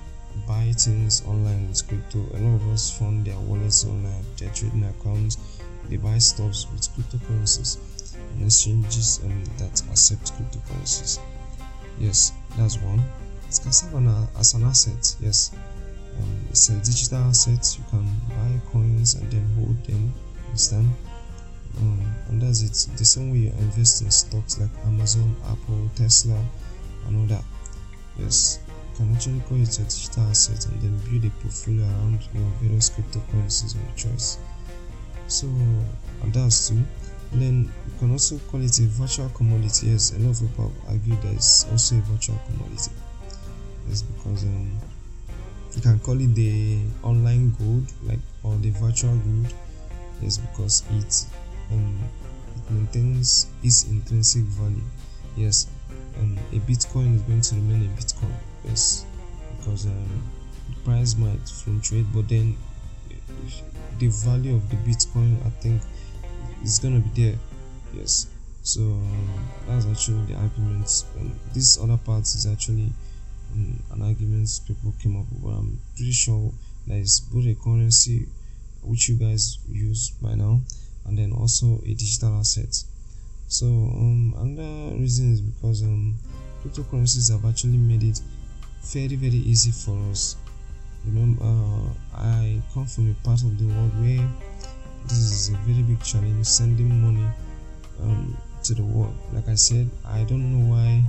buy 0.49 0.73
things 0.73 1.23
online 1.25 1.69
with 1.69 1.87
crypto. 1.87 2.19
A 2.35 2.39
lot 2.39 2.57
of 2.57 2.73
us 2.73 2.99
fund 2.99 3.25
their 3.25 3.39
wallets 3.39 3.85
online 3.85 4.25
their 4.39 4.51
trading 4.51 4.83
accounts 4.83 5.37
they 5.89 5.99
buy 5.99 6.19
stocks 6.19 6.67
with 6.73 6.83
cryptocurrencies 6.91 7.79
and 8.35 8.45
exchanges 8.45 9.21
um, 9.23 9.45
that 9.59 9.81
accept 9.89 10.33
cryptocurrencies. 10.33 11.21
Yes 11.97 12.33
that's 12.59 12.77
one. 12.79 12.99
It 13.49 13.61
can 13.63 13.71
serve 13.71 13.95
an, 13.95 14.09
as 14.37 14.55
an 14.55 14.65
asset 14.65 15.15
yes. 15.21 15.53
Um, 16.19 16.45
it's 16.51 16.69
a 16.69 16.77
digital 16.79 17.19
asset 17.19 17.79
you 17.79 17.85
can 17.89 18.05
coins 18.71 19.15
and 19.15 19.31
then 19.31 19.47
hold 19.57 19.77
them 19.85 20.13
understand 20.47 20.89
um, 21.79 22.15
and 22.29 22.43
that's 22.43 22.63
it 22.63 22.97
the 22.99 23.05
same 23.05 23.31
way 23.31 23.39
you 23.39 23.51
invest 23.59 24.03
in 24.03 24.11
stocks 24.11 24.61
like 24.61 24.71
amazon 24.87 25.35
apple 25.47 25.91
tesla 25.97 26.39
and 27.07 27.17
all 27.17 27.27
that 27.27 27.45
yes 28.19 28.61
you 28.93 29.07
can 29.07 29.15
actually 29.15 29.41
call 29.49 29.61
it 29.61 29.79
a 29.79 29.83
digital 29.85 30.25
asset 30.25 30.67
and 30.67 30.83
then 30.83 30.99
build 31.11 31.25
a 31.25 31.31
portfolio 31.41 31.85
around 31.85 32.21
your 32.35 32.45
various 32.61 32.91
cryptocurrencies 32.91 33.75
of 33.75 33.97
choice. 33.97 34.39
So 35.29 35.47
and 35.47 36.33
that's 36.33 36.69
too. 36.69 36.83
then 37.33 37.73
you 37.87 37.99
can 37.99 38.13
also 38.13 38.39
call 38.51 38.63
it 38.63 38.79
a 38.79 38.83
virtual 38.83 39.31
commodity. 39.31 39.89
Yes, 39.89 40.13
a 40.13 40.19
lot 40.19 40.31
of 40.31 40.41
people 40.41 40.73
argue 40.89 41.17
that 41.17 41.33
it's 41.33 41.71
also 41.71 41.97
a 41.97 42.01
virtual 42.01 42.39
commodity. 42.47 42.93
Yes, 43.89 44.03
because 44.03 44.45
um, 44.45 44.79
you 45.75 45.81
can 45.81 45.99
call 46.01 46.21
it 46.21 46.35
the 46.35 46.81
online 47.03 47.55
gold, 47.59 47.91
like 48.05 48.19
or 48.43 48.57
the 48.57 48.71
virtual 48.71 49.17
good 49.17 49.53
Yes, 50.23 50.39
because 50.39 50.85
it 50.91 51.27
um, 51.73 51.99
it 52.57 52.71
maintains 52.71 53.49
its 53.65 53.85
intrinsic 53.89 54.45
value. 54.45 54.85
Yes, 55.37 55.67
um, 56.19 56.39
a 56.53 56.57
Bitcoin 56.61 57.17
is 57.17 57.23
going 57.23 57.41
to 57.41 57.55
remain 57.57 57.91
a 57.91 58.01
Bitcoin. 58.01 58.33
Yes, 58.65 59.05
because 59.59 59.87
um, 59.87 60.23
the 60.69 60.77
price 60.85 61.17
might 61.17 61.49
fluctuate, 61.49 62.07
but 62.15 62.29
then 62.29 62.57
the 63.99 64.07
value 64.09 64.55
of 64.55 64.71
the 64.71 64.77
Bitcoin, 64.77 65.45
I 65.45 65.51
think, 65.61 65.83
is 66.63 66.79
gonna 66.79 67.01
be 67.01 67.23
there. 67.23 67.39
Yes, 67.93 68.29
so 68.63 68.83
um, 68.83 69.51
that's 69.67 69.87
actually 69.87 70.25
the 70.27 70.39
argument. 70.39 71.05
Um, 71.19 71.33
this 71.53 71.81
other 71.83 71.97
part 71.97 72.23
is 72.23 72.47
actually 72.47 72.93
um, 73.55 73.83
an 73.91 74.03
argument 74.03 74.49
people 74.69 74.95
came 75.03 75.19
up 75.19 75.27
with, 75.33 75.43
but 75.43 75.49
I'm 75.49 75.81
pretty 75.97 76.13
sure 76.13 76.53
there 76.87 76.99
is 76.99 77.21
both 77.21 77.47
a 77.47 77.55
currency 77.55 78.27
which 78.83 79.09
you 79.09 79.17
guys 79.17 79.59
use 79.69 80.11
by 80.21 80.35
now 80.35 80.61
and 81.07 81.19
then 81.19 81.33
also 81.33 81.79
a 81.85 81.95
digital 81.95 82.39
asset. 82.39 82.75
So 83.49 83.67
um, 83.67 84.35
another 84.39 84.97
reason 84.97 85.33
is 85.33 85.41
because 85.41 85.83
um, 85.83 86.17
cryptocurrencies 86.63 87.31
have 87.31 87.45
actually 87.45 87.77
made 87.77 88.03
it 88.03 88.21
very 88.83 89.17
very 89.17 89.37
easy 89.37 89.71
for 89.71 89.99
us. 90.11 90.37
Remember, 91.05 91.45
uh, 91.45 92.17
I 92.17 92.63
come 92.73 92.87
from 92.87 93.11
a 93.11 93.27
part 93.27 93.43
of 93.43 93.59
the 93.59 93.67
world 93.67 93.91
where 94.01 94.29
this 95.05 95.19
is 95.19 95.49
a 95.51 95.57
very 95.59 95.83
big 95.83 96.03
challenge 96.03 96.47
sending 96.47 96.89
money 97.01 97.29
um, 98.01 98.37
to 98.65 98.75
the 98.75 98.83
world. 98.83 99.15
Like 99.33 99.49
I 99.49 99.55
said, 99.57 99.91
I 100.07 100.25
don't 100.25 100.53
know 100.53 100.75
why 100.75 101.03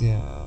there 0.00 0.16
are 0.16 0.45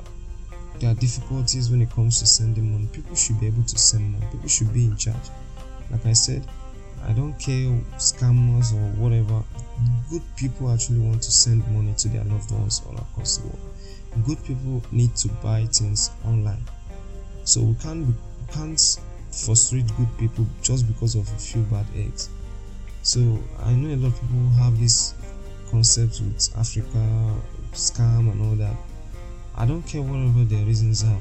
there 0.80 0.92
are 0.92 0.96
difficulties 0.96 1.70
when 1.70 1.82
it 1.82 1.90
comes 1.92 2.20
to 2.20 2.26
sending 2.26 2.72
money. 2.72 2.88
People 2.92 3.16
should 3.16 3.40
be 3.40 3.48
able 3.48 3.64
to 3.64 3.78
send 3.78 4.14
money. 4.14 4.26
People 4.32 4.48
should 4.48 4.74
be 4.74 4.86
in 4.86 4.96
charge. 4.98 5.16
Like 5.92 6.06
I 6.06 6.14
said, 6.14 6.46
I 7.08 7.14
don't 7.14 7.34
care 7.40 7.70
scammers 7.98 8.74
or 8.74 9.02
whatever. 9.02 9.44
Good 10.10 10.24
people 10.36 10.72
actually 10.72 11.00
want 11.00 11.22
to 11.24 11.32
send 11.32 11.68
money 11.72 11.94
to 11.98 12.08
their 12.10 12.24
loved 12.26 12.52
ones 12.52 12.82
all 12.88 12.96
across 12.96 13.38
the 13.38 13.48
world. 13.48 13.60
Good 14.26 14.44
people 14.44 14.84
need 14.92 15.16
to 15.18 15.30
buy 15.44 15.66
things 15.66 16.12
online. 16.26 16.64
So 17.44 17.62
we 17.62 17.76
can't 17.76 18.08
we 18.08 18.14
can't 18.52 19.00
frustrate 19.32 19.88
good 19.98 20.18
people 20.18 20.46
just 20.62 20.88
because 20.88 21.16
of 21.16 21.28
a 21.32 21.38
few 21.38 21.62
bad 21.64 21.86
eggs. 21.96 22.30
So 23.02 23.20
I 23.64 23.74
know 23.74 23.94
a 23.94 23.98
lot 23.98 24.14
of 24.14 24.22
people 24.22 24.50
have 24.62 24.80
this 24.80 25.14
concept 25.70 26.22
with 26.22 26.50
Africa 26.58 27.34
scam 27.74 28.32
and 28.32 28.42
all 28.42 28.56
that. 28.56 28.76
I 29.60 29.66
don't 29.66 29.84
care 29.84 30.02
whatever 30.02 30.46
their 30.46 30.66
reasons 30.66 31.04
are. 31.04 31.20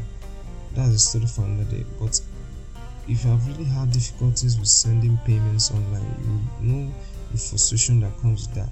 That's 0.72 0.94
a 0.94 0.98
story 0.98 1.26
for 1.26 1.42
another 1.42 1.68
day. 1.76 1.84
But 1.98 2.20
if 3.08 3.24
you 3.24 3.30
have 3.30 3.44
really 3.48 3.64
had 3.64 3.90
difficulties 3.90 4.56
with 4.56 4.68
sending 4.68 5.18
payments 5.26 5.72
online, 5.72 6.06
you 6.62 6.72
know 6.72 6.94
the 7.32 7.36
frustration 7.36 7.98
that 8.00 8.16
comes 8.20 8.46
with 8.46 8.54
that. 8.54 8.68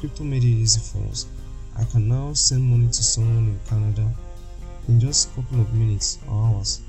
Crypto 0.00 0.24
made 0.24 0.42
it 0.42 0.48
easy 0.48 0.80
for 0.80 1.08
us. 1.08 1.26
I 1.78 1.84
can 1.84 2.08
now 2.08 2.32
send 2.32 2.64
money 2.64 2.88
to 2.88 3.02
someone 3.02 3.54
in 3.54 3.60
Canada 3.68 4.12
in 4.88 4.98
just 4.98 5.30
a 5.30 5.34
couple 5.36 5.60
of 5.60 5.72
minutes 5.72 6.18
or 6.28 6.46
hours. 6.46 6.80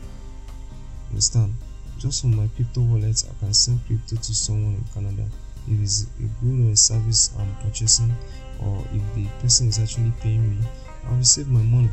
Understand? 1.11 1.53
Just 1.99 2.21
from 2.21 2.35
my 2.35 2.47
crypto 2.55 2.81
wallet, 2.81 3.23
I 3.29 3.45
can 3.45 3.53
send 3.53 3.79
crypto 3.85 4.15
to 4.15 4.33
someone 4.33 4.73
in 4.73 4.85
Canada. 4.91 5.29
If 5.67 5.79
it's 5.79 6.07
a 6.19 6.23
good 6.43 6.67
or 6.67 6.71
a 6.71 6.75
service 6.75 7.31
I'm 7.37 7.55
purchasing, 7.61 8.11
or 8.59 8.83
if 8.91 9.03
the 9.13 9.27
person 9.39 9.67
is 9.67 9.77
actually 9.77 10.11
paying 10.19 10.49
me, 10.49 10.65
I'll 11.07 11.17
receive 11.17 11.47
my 11.47 11.61
money. 11.61 11.89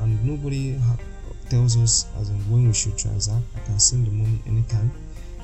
And 0.00 0.24
nobody 0.24 0.78
tells 1.48 1.76
us 1.76 2.06
as 2.20 2.30
in 2.30 2.38
when 2.50 2.66
we 2.66 2.74
should 2.74 2.98
transact. 2.98 3.44
I 3.56 3.60
can 3.60 3.78
send 3.78 4.06
the 4.06 4.10
money 4.10 4.40
anytime. 4.46 4.90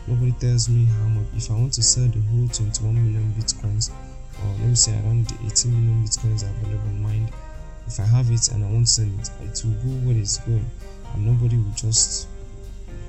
Nobody 0.07 0.33
tells 0.33 0.69
me 0.69 0.85
how 0.85 1.05
much. 1.09 1.27
If 1.37 1.51
I 1.51 1.55
want 1.55 1.73
to 1.75 1.83
sell 1.83 2.07
the 2.09 2.21
whole 2.21 2.49
21 2.49 2.95
million 2.95 3.33
bitcoins, 3.39 3.91
or 4.43 4.51
let 4.59 4.69
me 4.69 4.75
say 4.75 4.93
around 4.93 5.29
the 5.29 5.47
18 5.47 5.71
million 5.71 6.05
bitcoins 6.05 6.43
available 6.43 6.89
in 6.89 7.03
mind, 7.03 7.33
if 7.87 8.01
I 8.01 8.05
have 8.05 8.31
it 8.31 8.49
and 8.49 8.65
I 8.65 8.69
won't 8.69 8.89
send 8.89 9.21
it, 9.21 9.31
it 9.43 9.63
will 9.65 9.75
go 9.75 10.07
where 10.07 10.17
it's 10.17 10.39
going, 10.39 10.69
and 11.15 11.27
nobody 11.27 11.57
will 11.57 11.75
just 11.77 12.29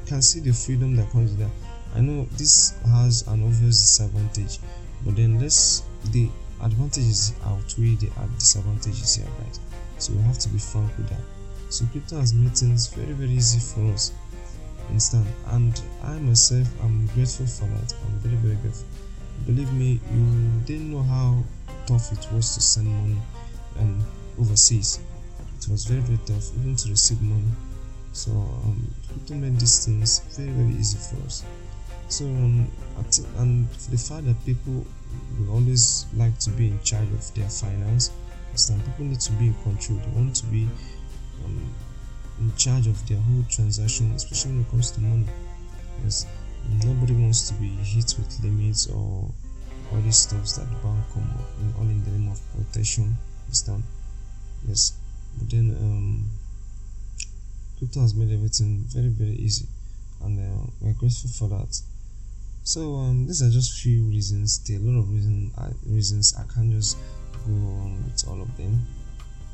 You 0.04 0.10
can 0.10 0.22
see 0.22 0.42
the 0.42 0.52
freedom 0.54 0.96
that 0.98 1.10
comes 1.12 1.32
with 1.32 1.40
that. 1.40 1.52
I 1.96 2.02
know 2.02 2.28
this 2.34 2.76
has 2.88 3.26
an 3.28 3.44
obvious 3.44 3.80
disadvantage, 3.80 4.60
but 5.06 5.16
then 5.16 5.40
let's 5.40 5.84
the 6.12 6.30
advantages 6.64 7.34
outweigh 7.46 7.96
the 7.96 8.10
disadvantages 8.38 9.16
here, 9.16 9.28
guys. 9.40 9.60
So 9.98 10.14
we 10.14 10.22
have 10.24 10.40
to 10.40 10.50
be 10.50 10.58
frank 10.58 10.96
with 10.98 11.10
that. 11.10 11.22
So 11.70 11.86
crypto 11.92 12.20
has 12.20 12.34
made 12.34 12.56
things 12.56 12.88
very 12.88 13.14
very 13.14 13.32
easy 13.32 13.60
for 13.60 13.92
us. 13.94 14.12
Understand? 14.90 15.28
And 15.48 15.82
I 16.04 16.20
myself 16.20 16.68
am 16.84 17.08
grateful 17.14 17.48
for 17.48 17.66
that. 17.66 17.94
I'm 18.06 18.20
very 18.20 18.36
very 18.38 18.56
grateful. 18.56 18.88
Believe 19.46 19.72
me, 19.74 20.00
you 20.14 20.62
didn't 20.66 20.92
know 20.92 21.04
how 21.04 21.44
tough 21.86 22.12
it 22.12 22.28
was 22.32 22.54
to 22.56 22.62
send 22.62 22.88
money 22.88 23.22
um, 23.80 24.06
overseas. 24.40 25.00
It 25.58 25.68
was 25.70 25.86
very 25.86 26.02
very 26.02 26.20
tough 26.26 26.52
even 26.60 26.76
to 26.76 26.90
receive 26.90 27.22
money 27.22 27.52
so 28.14 28.32
um, 28.32 28.88
crypto 29.08 29.34
made 29.34 29.60
these 29.60 29.86
things 29.86 30.20
very 30.38 30.50
very 30.52 30.80
easy 30.80 30.98
for 30.98 31.26
us 31.26 31.44
so 32.10 32.26
um, 32.26 32.68
and 33.40 33.68
the 33.90 33.98
fact 33.98 34.26
that 34.26 34.36
people 34.46 34.86
will 35.40 35.54
always 35.54 36.06
like 36.16 36.38
to 36.40 36.50
be 36.52 36.68
in 36.68 36.82
charge 36.84 37.10
of 37.12 37.34
their 37.34 37.50
finance. 37.50 38.12
Understand 38.50 38.86
people 38.86 39.06
need 39.06 39.20
to 39.22 39.32
be 39.34 39.48
in 39.48 39.56
control. 39.64 40.00
They 40.00 40.16
want 40.16 40.36
to 40.36 40.46
be 40.48 40.68
um, 41.46 41.74
in 42.40 42.56
charge 42.56 42.88
of 42.88 43.08
their 43.08 43.20
whole 43.20 43.44
transaction 43.50 44.12
especially 44.14 44.52
when 44.52 44.62
it 44.62 44.70
comes 44.72 44.92
to 44.92 45.02
money. 45.02 45.26
Yes 46.04 46.26
nobody 46.86 47.14
wants 47.14 47.48
to 47.50 47.54
be 47.56 47.68
hit 47.68 48.16
with 48.18 48.40
limits 48.44 48.88
or 48.88 49.30
all 49.92 50.02
these 50.02 50.18
stuffs 50.18 50.54
that 50.58 50.70
the 50.70 50.76
bank 50.78 51.04
come 51.14 51.30
up 51.38 51.50
and 51.60 51.76
all 51.76 51.84
in 51.84 52.04
the 52.04 52.12
name 52.12 52.32
of 52.32 52.40
protection. 52.56 53.16
Understand? 53.46 53.84
Yes. 54.68 54.94
But 55.38 55.50
then 55.50 55.76
um 55.80 56.30
crypto 57.78 58.02
has 58.02 58.14
made 58.16 58.32
everything 58.32 58.84
very 58.88 59.10
very 59.10 59.36
easy. 59.36 59.68
And 60.24 60.40
uh, 60.40 60.68
we're 60.82 60.94
grateful 60.94 61.30
for 61.30 61.50
that 61.50 61.82
so 62.64 62.96
um, 62.96 63.28
these 63.28 63.42
are 63.42 63.50
just 63.50 63.80
few 63.82 64.04
reasons. 64.06 64.60
There 64.60 64.78
are 64.78 64.82
a 64.82 64.84
lot 64.84 65.00
of 65.00 65.10
reason, 65.12 65.52
uh, 65.58 65.70
reasons. 65.86 66.34
I 66.38 66.44
can't 66.54 66.72
just 66.72 66.98
go 67.46 67.54
on 67.54 68.04
with 68.06 68.24
all 68.28 68.42
of 68.42 68.56
them. 68.58 68.80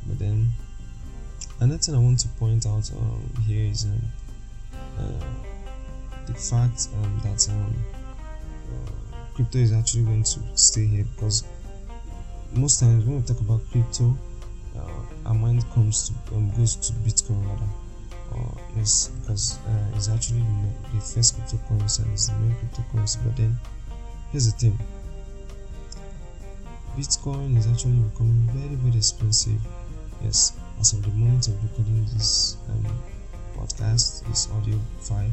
But 0.08 0.20
then 0.20 0.51
another 1.62 1.78
thing 1.78 1.96
i 1.96 1.98
want 1.98 2.20
to 2.20 2.28
point 2.39 2.66
out 2.66 2.89
um, 2.94 3.30
here 3.46 3.70
is 3.70 3.86
um, 3.86 4.01
uh, 4.98 5.25
the 6.25 6.34
fact 6.34 6.88
um, 6.96 7.22
that 7.24 7.48
um, 7.50 7.75
uh, 8.72 9.18
crypto 9.34 9.58
is 9.58 9.74
actually 9.74 10.04
going 10.04 10.24
to 10.24 10.39
stay 10.56 10.86
here 10.86 11.06
because 11.16 11.44
most 12.54 12.80
times 12.80 13.04
when 13.06 13.18
we 13.18 13.22
talk 13.24 13.39
about 13.42 13.62
crypto 13.72 14.18
uh, 14.78 15.28
our 15.28 15.36
mind 15.36 15.63
comes 15.74 16.10
to 16.10 16.36
um, 16.36 16.50
goes 16.51 16.75
to 16.75 16.94
bitcoin 16.94 17.46
rather 17.50 17.68
or 18.36 18.58
yes 18.76 19.12
because 19.22 19.60
uh, 19.68 19.96
it's 19.96 20.10
actually 20.10 20.40
the, 20.40 20.96
the 20.96 21.02
first 21.02 21.38
cryptocurrency 21.38 22.04
and 22.04 22.14
it's 22.14 22.28
the 22.28 22.36
main 22.40 22.56
cryptocurrency 22.56 23.18
but 23.24 23.36
then 23.38 23.58
here's 24.32 24.52
the 24.52 24.58
thing. 24.58 24.78
Bitcoin 26.98 27.58
is 27.58 27.68
actually 27.68 28.00
becoming 28.12 28.50
very 28.54 28.76
very 28.76 28.98
expensive 28.98 29.62
yes 30.24 30.54
as 30.80 30.94
of 30.94 31.04
the 31.04 31.10
moment 31.10 31.48
of 31.48 31.64
recording 31.64 32.06
this 32.14 32.58
um, 32.70 32.86
podcast 33.56 34.26
this 34.28 34.50
audio 34.52 34.78
file 35.00 35.32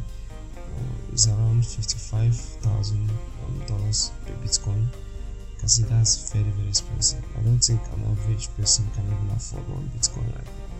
uh, 0.56 1.14
is 1.14 1.28
around 1.28 1.62
$55,000 1.62 2.66
um, 2.66 3.66
dollars 3.66 4.10
per 4.26 4.32
bitcoin 4.44 4.86
you 5.66 5.84
can 5.84 5.96
that's 5.96 6.30
very 6.32 6.44
very 6.44 6.68
expensive. 6.68 7.24
I 7.36 7.42
don't 7.42 7.58
think 7.58 7.80
an 7.92 8.04
average 8.10 8.48
person 8.56 8.86
can 8.94 9.04
even 9.06 9.30
afford 9.34 9.68
one 9.68 9.90
bitcoin 9.96 10.34
right? 10.36 10.46
now 10.46 10.75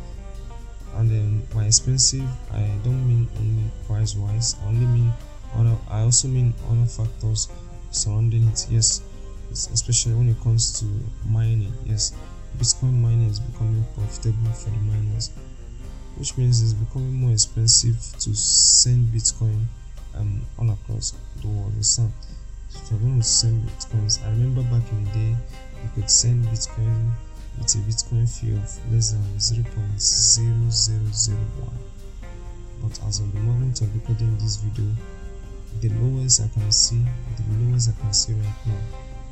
and 0.97 1.11
then 1.11 1.43
by 1.55 1.65
expensive 1.65 2.29
i 2.53 2.61
don't 2.85 3.07
mean 3.07 3.29
only 3.39 3.71
price 3.87 4.15
wise 4.17 4.57
i 4.63 4.69
only 4.69 4.87
mean 4.87 5.13
other 5.55 5.77
i 5.91 6.01
also 6.01 6.29
mean 6.29 6.53
other 6.71 6.87
factors 6.87 7.49
surrounding 7.91 8.49
it 8.49 8.67
yes. 8.71 9.03
Especially 9.51 10.13
when 10.13 10.29
it 10.29 10.41
comes 10.43 10.79
to 10.81 10.87
mining 11.27 11.73
yes. 11.85 12.13
Bitcoin 12.59 13.01
mining 13.01 13.29
is 13.31 13.41
becoming 13.41 13.85
profitable 13.95 14.53
for 14.53 14.71
the 14.71 14.77
miners 14.77 15.31
which 16.17 16.37
means 16.37 16.63
it's 16.63 16.73
becoming 16.73 17.13
more 17.13 17.33
expensive 17.33 17.97
to 18.19 18.35
send 18.35 19.09
bitcoin 19.09 19.65
um, 20.15 20.45
all 20.59 20.71
across 20.71 21.13
the 21.43 21.49
world 21.49 21.73
understand? 21.73 22.13
If 22.75 22.91
you're 22.91 23.01
going 23.01 23.21
to 23.21 23.27
send 23.27 23.69
bitcoins 23.69 24.25
i 24.27 24.31
remember 24.31 24.63
back 24.63 24.91
in 24.91 25.05
the 25.05 25.11
day 25.11 25.37
you 25.83 25.91
could 25.95 26.11
send 26.11 26.45
bitcoin 26.47 27.13
with 27.59 27.75
a 27.75 27.79
Bitcoin 27.79 28.29
fee 28.29 28.53
of 28.53 28.93
less 28.93 29.13
than 29.13 29.23
0.0001. 29.39 31.73
But 32.83 33.01
as 33.07 33.21
of 33.21 33.33
the 33.33 33.41
moment 33.41 33.81
of 33.81 33.95
recording 33.95 34.37
this 34.39 34.57
video, 34.57 34.95
the 35.81 35.89
lowest 36.01 36.41
I 36.41 36.49
can 36.49 36.73
see, 36.73 37.05
the 37.37 37.43
lowest 37.65 37.91
I 37.91 37.93
can 38.01 38.13
see 38.13 38.33
right 38.35 38.67
now 38.67 38.81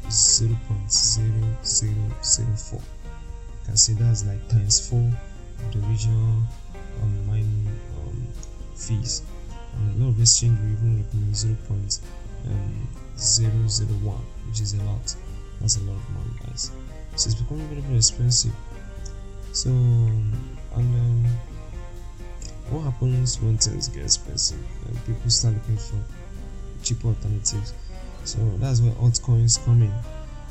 is 0.09 0.15
0.0004. 0.15 2.73
You 2.73 2.81
can 3.65 3.77
see 3.77 3.95
that's 3.95 4.25
like 4.27 4.49
times 4.49 4.89
4 4.89 4.99
of 4.99 5.15
the 5.73 5.79
original 5.89 6.43
um, 7.03 7.27
mining 7.27 7.67
um, 7.99 8.27
fees. 8.77 9.23
And 9.75 9.97
a 9.97 9.99
lot 10.05 10.11
of 10.11 10.21
exchange 10.21 10.59
will 10.61 10.71
even 10.73 11.03
recommend 11.03 11.35
0.001, 11.35 14.21
which 14.47 14.61
is 14.61 14.75
a 14.75 14.83
lot. 14.85 15.17
That's 15.61 15.77
a 15.77 15.81
lot 15.81 15.97
of 15.97 16.11
money, 16.11 16.31
guys. 16.47 16.71
So 17.17 17.29
it's 17.29 17.35
becoming 17.35 17.67
very, 17.69 17.81
very 17.83 17.97
expensive. 17.97 18.53
So, 19.53 19.71
and 19.71 20.45
um, 20.77 21.25
what 22.71 22.81
happens 22.83 23.41
when 23.41 23.57
things 23.59 23.89
get 23.89 24.03
expensive? 24.05 24.59
people 25.07 25.31
start 25.31 25.55
looking 25.55 25.77
for 25.77 25.97
cheaper 26.83 27.09
alternatives. 27.09 27.75
So 28.25 28.39
that's 28.59 28.81
where 28.81 28.93
altcoins 28.93 29.65
come 29.65 29.83
in. 29.83 29.93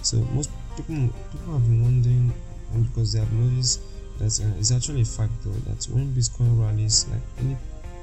So 0.01 0.17
most 0.31 0.49
people 0.77 1.09
people 1.31 1.53
have 1.53 1.63
been 1.63 1.83
wondering, 1.83 2.33
and 2.73 2.87
because 2.87 3.13
they 3.13 3.19
have 3.19 3.31
noticed 3.33 3.81
that 4.19 4.39
uh, 4.43 4.59
it's 4.59 4.71
actually 4.71 5.01
a 5.01 5.05
fact 5.05 5.33
though 5.43 5.51
that 5.69 5.83
when 5.85 6.13
Bitcoin 6.13 6.59
rallies, 6.61 7.07
like 7.09 7.21
any 7.39 7.57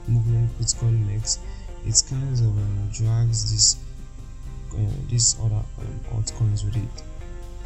movement 0.09 0.51
Bitcoin 0.59 1.07
makes, 1.07 1.39
it 1.87 2.03
kind 2.09 2.33
of 2.33 2.41
um, 2.41 2.91
drags 2.93 3.51
this 3.53 3.77
uh, 4.75 4.91
these 5.09 5.37
other 5.41 5.63
um, 5.81 6.01
altcoins 6.13 6.65
with 6.65 6.77
it. 6.77 7.03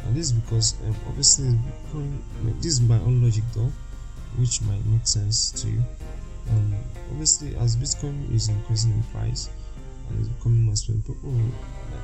And 0.03 0.15
this 0.15 0.27
is 0.27 0.33
because 0.33 0.75
um, 0.85 0.95
obviously 1.07 1.47
Bitcoin, 1.47 2.19
this 2.57 2.73
is 2.73 2.81
my 2.81 2.97
own 2.99 3.23
logic 3.23 3.43
though, 3.53 3.71
which 4.37 4.61
might 4.63 4.85
make 4.85 5.07
sense 5.07 5.51
to 5.61 5.69
you. 5.69 5.83
Um, 6.51 6.75
obviously, 7.11 7.55
as 7.55 7.75
Bitcoin 7.75 8.33
is 8.33 8.49
increasing 8.49 8.91
in 8.91 9.03
price 9.03 9.49
and 10.09 10.19
it's 10.19 10.29
becoming 10.29 10.61
more 10.61 10.73
expensive, 10.73 11.07
people 11.07 11.29
like, 11.31 11.53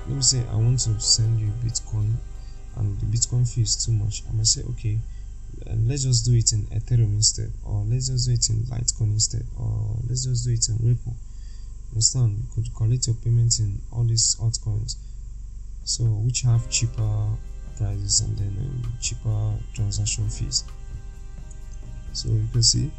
let 0.07 0.15
me 0.15 0.21
say 0.21 0.43
I 0.51 0.55
want 0.55 0.79
to 0.79 0.99
send 0.99 1.39
you 1.39 1.51
Bitcoin 1.63 2.15
and 2.77 2.99
the 2.99 3.05
Bitcoin 3.05 3.47
fee 3.47 3.61
is 3.61 3.85
too 3.85 3.91
much. 3.91 4.23
I 4.27 4.33
might 4.33 4.47
say 4.47 4.63
okay, 4.71 4.97
and 5.67 5.87
let's 5.87 6.03
just 6.03 6.25
do 6.25 6.33
it 6.33 6.51
in 6.53 6.65
Ethereum 6.67 7.13
instead, 7.15 7.51
or 7.65 7.83
let's 7.87 8.07
just 8.07 8.27
do 8.27 8.33
it 8.33 8.49
in 8.49 8.63
Litecoin 8.65 9.13
instead, 9.13 9.45
or 9.59 9.95
let's 10.07 10.25
just 10.25 10.45
do 10.45 10.53
it 10.53 10.67
in 10.69 10.77
Ripple. 10.87 11.15
Understand? 11.91 12.37
You 12.39 12.63
could 12.63 12.73
collect 12.73 13.07
your 13.07 13.15
payments 13.17 13.59
in 13.59 13.81
all 13.91 14.05
these 14.05 14.35
altcoins, 14.39 14.95
so 15.83 16.03
which 16.05 16.41
have 16.41 16.69
cheaper 16.69 17.37
prices 17.81 18.21
and 18.21 18.37
then 18.37 18.55
um, 18.59 18.93
cheaper 19.01 19.53
transaction 19.73 20.29
fees. 20.29 20.63
So 22.13 22.29
you 22.29 22.47
can 22.51 22.63
see. 22.63 22.91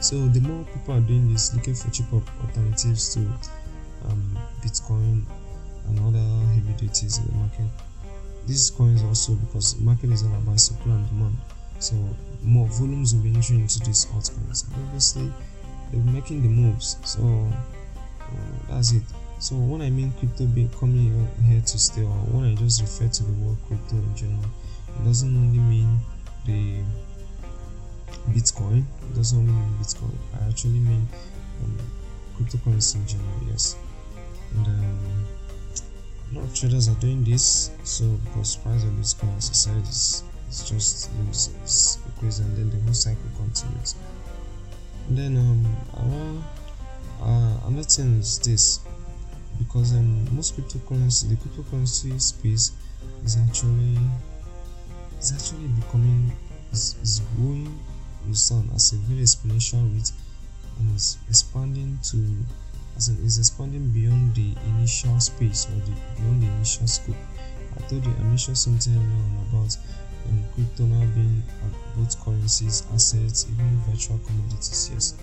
So 0.00 0.26
the 0.28 0.40
more 0.40 0.64
people 0.64 0.94
are 0.94 1.00
doing 1.00 1.32
this, 1.32 1.54
looking 1.54 1.74
for 1.74 1.90
cheaper 1.90 2.20
alternatives 2.42 3.14
to 3.14 3.20
um, 4.08 4.38
Bitcoin 4.60 5.22
and 5.88 5.98
other 6.00 6.54
heavy 6.54 6.72
duties 6.74 7.18
in 7.18 7.26
the 7.26 7.32
market, 7.32 7.66
these 8.46 8.70
coins 8.70 9.02
also 9.02 9.34
because 9.34 9.74
the 9.74 9.82
market 9.82 10.10
is 10.10 10.22
all 10.24 10.34
about 10.34 10.60
supply 10.60 10.92
and 10.92 11.08
demand. 11.08 11.36
So 11.78 11.94
more 12.42 12.66
volumes 12.66 13.14
will 13.14 13.22
be 13.22 13.34
entering 13.34 13.60
into 13.62 13.80
these 13.80 14.06
altcoins. 14.06 14.66
And 14.66 14.84
obviously 14.86 15.32
they're 15.92 16.12
making 16.12 16.42
the 16.42 16.48
moves. 16.48 16.96
So 17.04 17.48
uh, 18.20 18.26
that's 18.68 18.92
it 18.92 19.02
so 19.38 19.54
when 19.54 19.82
i 19.82 19.90
mean 19.90 20.12
crypto 20.18 20.46
being 20.46 20.68
coming 20.70 21.28
here 21.44 21.60
to 21.60 21.78
stay 21.78 22.02
or 22.02 22.18
when 22.32 22.44
i 22.44 22.54
just 22.54 22.80
refer 22.80 23.08
to 23.08 23.22
the 23.22 23.32
word 23.44 23.56
crypto 23.66 23.96
in 23.96 24.16
general 24.16 24.50
it 24.98 25.04
doesn't 25.04 25.36
only 25.36 25.58
mean 25.58 25.98
the 26.46 26.82
bitcoin 28.30 28.84
it 29.10 29.14
doesn't 29.14 29.38
only 29.38 29.52
mean 29.52 29.78
bitcoin 29.80 30.14
i 30.40 30.48
actually 30.48 30.78
mean 30.80 31.06
um, 31.62 31.78
cryptocurrency 32.36 32.96
in 32.96 33.06
general 33.06 33.40
yes. 33.48 33.76
And 34.54 34.66
um, 34.66 35.26
a 36.30 36.38
lot 36.38 36.44
of 36.44 36.54
traders 36.54 36.88
are 36.88 36.94
doing 36.94 37.24
this 37.24 37.70
so 37.84 38.04
because 38.24 38.56
price 38.56 38.84
of 38.84 38.90
bitcoin 38.90 39.42
said 39.42 39.82
is, 39.82 40.22
is 40.48 40.68
just 40.68 41.10
it's, 41.28 41.50
it's 41.62 41.98
crazy 42.18 42.42
and 42.42 42.56
then 42.56 42.70
the 42.70 42.84
whole 42.84 42.94
cycle 42.94 43.30
continues. 43.36 43.94
And 45.08 45.18
then 45.18 45.36
um 45.36 46.42
our, 47.20 47.28
uh, 47.28 47.66
another 47.66 47.84
thing 47.84 48.18
is 48.18 48.38
this 48.40 48.80
because 49.58 49.92
um, 49.92 50.34
most 50.34 50.56
cryptocurrency 50.56 51.28
the 51.28 51.36
cryptocurrency 51.36 52.20
space 52.20 52.72
is 53.24 53.36
actually 53.48 53.98
is 55.18 55.32
actually 55.32 55.68
becoming 55.68 56.32
is, 56.72 56.96
is 57.02 57.20
growing 57.36 57.78
understand 58.24 58.68
as 58.74 58.92
a 58.92 58.96
very 58.96 59.20
exponential 59.20 59.82
rate 59.94 60.10
and 60.78 60.94
is 60.94 61.18
expanding 61.28 61.98
to 62.02 62.16
as 62.96 63.08
in 63.08 63.16
is 63.24 63.38
expanding 63.38 63.88
beyond 63.90 64.34
the 64.34 64.54
initial 64.68 65.18
space 65.20 65.66
or 65.66 65.78
the 65.84 65.92
beyond 66.16 66.42
the 66.42 66.46
initial 66.46 66.86
scope. 66.86 67.16
I 67.76 67.80
told 67.88 68.04
you 68.04 68.12
I 68.18 68.22
mentioned 68.22 68.56
something 68.56 68.94
earlier 68.94 69.42
about 69.50 69.76
um, 70.28 70.42
crypto 70.54 70.84
now 70.84 71.04
being 71.14 71.42
both 71.96 72.18
currencies, 72.24 72.84
assets, 72.92 73.46
even 73.52 73.76
virtual 73.86 74.18
commodities. 74.18 74.90
Yes. 74.92 75.14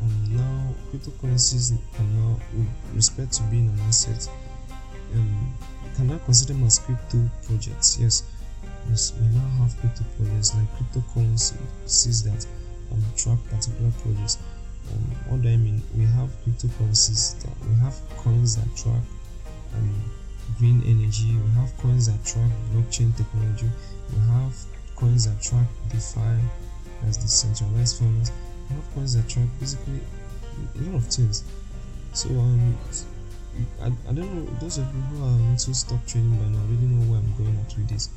And 0.00 0.36
now 0.36 0.74
cryptocurrencies 0.90 1.72
are 1.72 2.02
now, 2.02 2.38
with 2.52 2.68
respect 2.94 3.32
to 3.34 3.42
being 3.44 3.68
an 3.68 3.80
asset, 3.80 4.28
um, 5.14 5.54
can 5.96 6.08
now 6.08 6.18
consider 6.18 6.54
them 6.54 6.64
as 6.64 6.78
crypto 6.78 7.30
projects. 7.46 7.98
Yes. 8.00 8.22
Yes, 8.88 9.14
we 9.18 9.26
now 9.28 9.48
have 9.62 9.78
crypto 9.80 10.04
projects 10.16 10.54
like 10.54 10.68
cryptocurrencies 10.76 12.24
that 12.24 12.46
um, 12.92 13.02
track 13.16 13.38
particular 13.48 13.90
projects 14.02 14.38
um, 14.92 15.16
what 15.28 15.42
do 15.42 15.48
I 15.48 15.56
mean? 15.56 15.82
We 15.96 16.04
have 16.04 16.30
cryptocurrencies 16.44 17.40
that 17.42 17.54
we 17.68 17.74
have 17.80 17.94
coins 18.16 18.56
that 18.56 18.68
track 18.76 19.02
um, 19.74 20.10
green 20.58 20.82
energy, 20.86 21.36
we 21.36 21.50
have 21.60 21.76
coins 21.78 22.06
that 22.06 22.24
track 22.24 22.50
blockchain 22.72 23.16
technology, 23.16 23.70
we 24.12 24.20
have 24.32 24.54
coins 24.96 25.26
that 25.26 25.42
track 25.42 25.66
DeFi 25.90 26.38
as 27.08 27.16
decentralized 27.16 27.98
finance, 27.98 28.30
coins 28.94 29.14
that 29.14 29.28
track 29.28 29.46
basically 29.60 30.00
a 30.76 30.82
lot 30.82 30.96
of 30.96 31.06
things. 31.06 31.44
So 32.12 32.28
um 32.30 32.76
I, 33.80 33.86
I 33.86 34.12
don't 34.12 34.34
know 34.34 34.44
those 34.60 34.78
of 34.78 34.86
you 34.94 35.00
who 35.02 35.24
are 35.24 35.50
into 35.50 35.74
stock 35.74 36.04
trading 36.06 36.36
by 36.36 36.46
now 36.46 36.58
really 36.66 36.86
know 36.86 37.10
where 37.10 37.20
I'm 37.20 37.34
going 37.36 37.56
at 37.64 37.76
with 37.76 37.88
this 37.88 38.10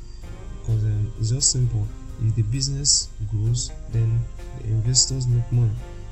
because 0.60 0.82
um, 0.82 1.12
it's 1.20 1.30
just 1.30 1.52
simple 1.52 1.86
if 2.26 2.34
the 2.34 2.42
business 2.42 3.08
grows 3.30 3.70
then 3.92 4.18
the 4.58 4.64
investors 4.66 5.28
make 5.28 5.50
money 5.52 5.70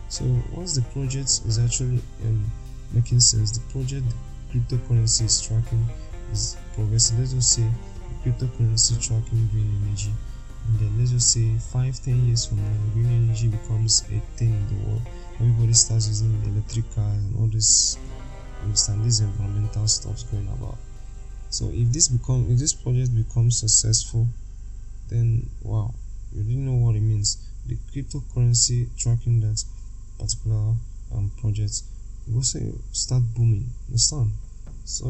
so 0.09 0.25
once 0.53 0.77
the 0.77 0.83
project 0.93 1.43
is 1.47 1.59
actually 1.59 2.01
um, 2.25 2.45
making 2.93 3.21
sense, 3.21 3.59
the 3.59 3.73
project 3.73 4.07
cryptocurrency 4.53 5.25
is 5.25 5.41
tracking 5.41 5.85
is 6.33 6.57
progressing. 6.75 7.19
Let's 7.19 7.33
just 7.33 7.53
say 7.53 7.69
cryptocurrency 8.25 8.95
tracking 9.05 9.49
green 9.49 9.83
energy, 9.85 10.13
and 10.67 10.79
then 10.81 10.99
let's 10.99 11.11
just 11.11 11.33
say 11.33 11.57
five, 11.73 11.99
ten 12.03 12.27
years 12.27 12.47
from 12.47 12.59
now, 12.59 12.93
green 12.93 13.07
energy 13.07 13.49
becomes 13.49 14.03
a 14.11 14.21
thing 14.37 14.53
in 14.53 14.67
the 14.69 14.89
world. 14.89 15.03
Everybody 15.41 15.73
starts 15.73 16.09
using 16.09 16.35
electric 16.45 16.93
cars 16.95 17.15
and 17.15 17.37
all 17.37 17.47
this 17.47 17.99
understand 18.63 19.05
this 19.05 19.21
environmental 19.21 19.87
stuff's 19.87 20.25
going 20.25 20.49
about. 20.49 20.77
So 21.51 21.71
if 21.73 21.93
this 21.93 22.09
become 22.09 22.47
if 22.51 22.59
this 22.59 22.73
project 22.73 23.15
becomes 23.15 23.61
successful, 23.61 24.27
then 25.09 25.49
wow, 25.63 25.95
you 26.33 26.43
didn't 26.43 26.67
know 26.67 26.85
what 26.87 26.97
it 26.97 27.03
means. 27.03 27.39
The 27.67 27.77
cryptocurrency 27.93 28.89
tracking 28.99 29.41
that 29.41 29.63
particular 30.19 30.75
um, 31.15 31.31
project 31.41 31.83
will 32.29 32.43
say 32.43 32.73
start 32.93 33.23
booming 33.35 33.71
understand 33.89 34.33
so 34.87 35.07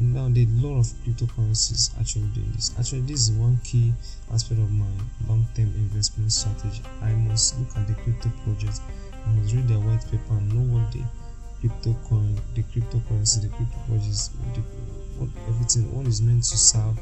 and 0.00 0.14
now 0.14 0.28
the 0.28 0.46
lot 0.64 0.80
of 0.80 0.86
cryptocurrencies 1.04 1.92
actually 2.00 2.28
doing 2.34 2.50
this. 2.56 2.72
Actually 2.78 3.02
this 3.02 3.28
is 3.28 3.32
one 3.32 3.60
key 3.62 3.92
aspect 4.32 4.60
of 4.60 4.70
my 4.70 4.88
long-term 5.28 5.68
investment 5.76 6.32
strategy. 6.32 6.82
I 7.02 7.12
must 7.12 7.58
look 7.60 7.76
at 7.76 7.86
the 7.86 7.94
crypto 7.94 8.30
project 8.44 8.80
i 9.26 9.28
must 9.32 9.54
read 9.54 9.68
their 9.68 9.78
white 9.78 10.02
paper 10.10 10.32
and 10.32 10.48
know 10.54 10.64
what 10.74 10.90
the 10.92 11.04
crypto 11.60 11.94
coin 12.08 12.34
the 12.54 12.62
cryptocurrency 12.62 13.42
the 13.42 13.48
crypto 13.48 13.76
project 13.86 14.32
the, 14.54 14.62
what 15.20 15.28
everything 15.46 15.94
what 15.94 16.06
is 16.06 16.22
meant 16.22 16.42
to 16.42 16.56
serve 16.56 16.98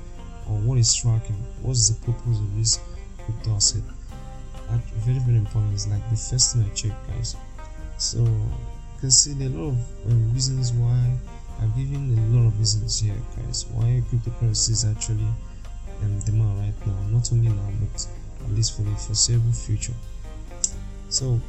or 0.48 0.56
what 0.60 0.78
is 0.78 0.94
tracking. 0.94 1.36
What's 1.62 1.88
the 1.88 2.06
purpose 2.06 2.38
of 2.38 2.56
this 2.56 2.80
crypto 3.24 3.54
asset? 3.54 3.82
Very 5.04 5.18
very 5.20 5.38
important. 5.38 5.74
It's 5.74 5.86
like 5.86 6.02
the 6.10 6.16
first 6.16 6.52
thing 6.54 6.64
i 6.64 6.74
check 6.74 6.92
guys. 7.06 7.36
So 7.98 8.18
you 8.18 9.00
can 9.00 9.10
see 9.10 9.34
there 9.34 9.48
are 9.48 9.52
a 9.52 9.56
lot 9.56 9.68
of 9.68 10.10
um, 10.10 10.32
reasons 10.34 10.72
why 10.72 11.12
i've 11.60 11.74
given 11.76 12.16
a 12.16 12.36
lot 12.36 12.46
of 12.46 12.58
reasons 12.58 13.00
here 13.00 13.16
guys 13.36 13.66
why 13.72 14.02
cryptocurrency 14.10 14.70
is 14.70 14.84
actually 14.84 15.28
um, 16.02 16.18
demand 16.20 16.58
right 16.60 16.86
now 16.86 16.98
not 17.10 17.30
only 17.32 17.48
now 17.48 17.70
but 17.80 18.06
at 18.44 18.50
least 18.54 18.76
for 18.76 18.82
the 18.82 18.94
foreseeable 18.96 19.52
future. 19.52 19.94
So 21.08 21.40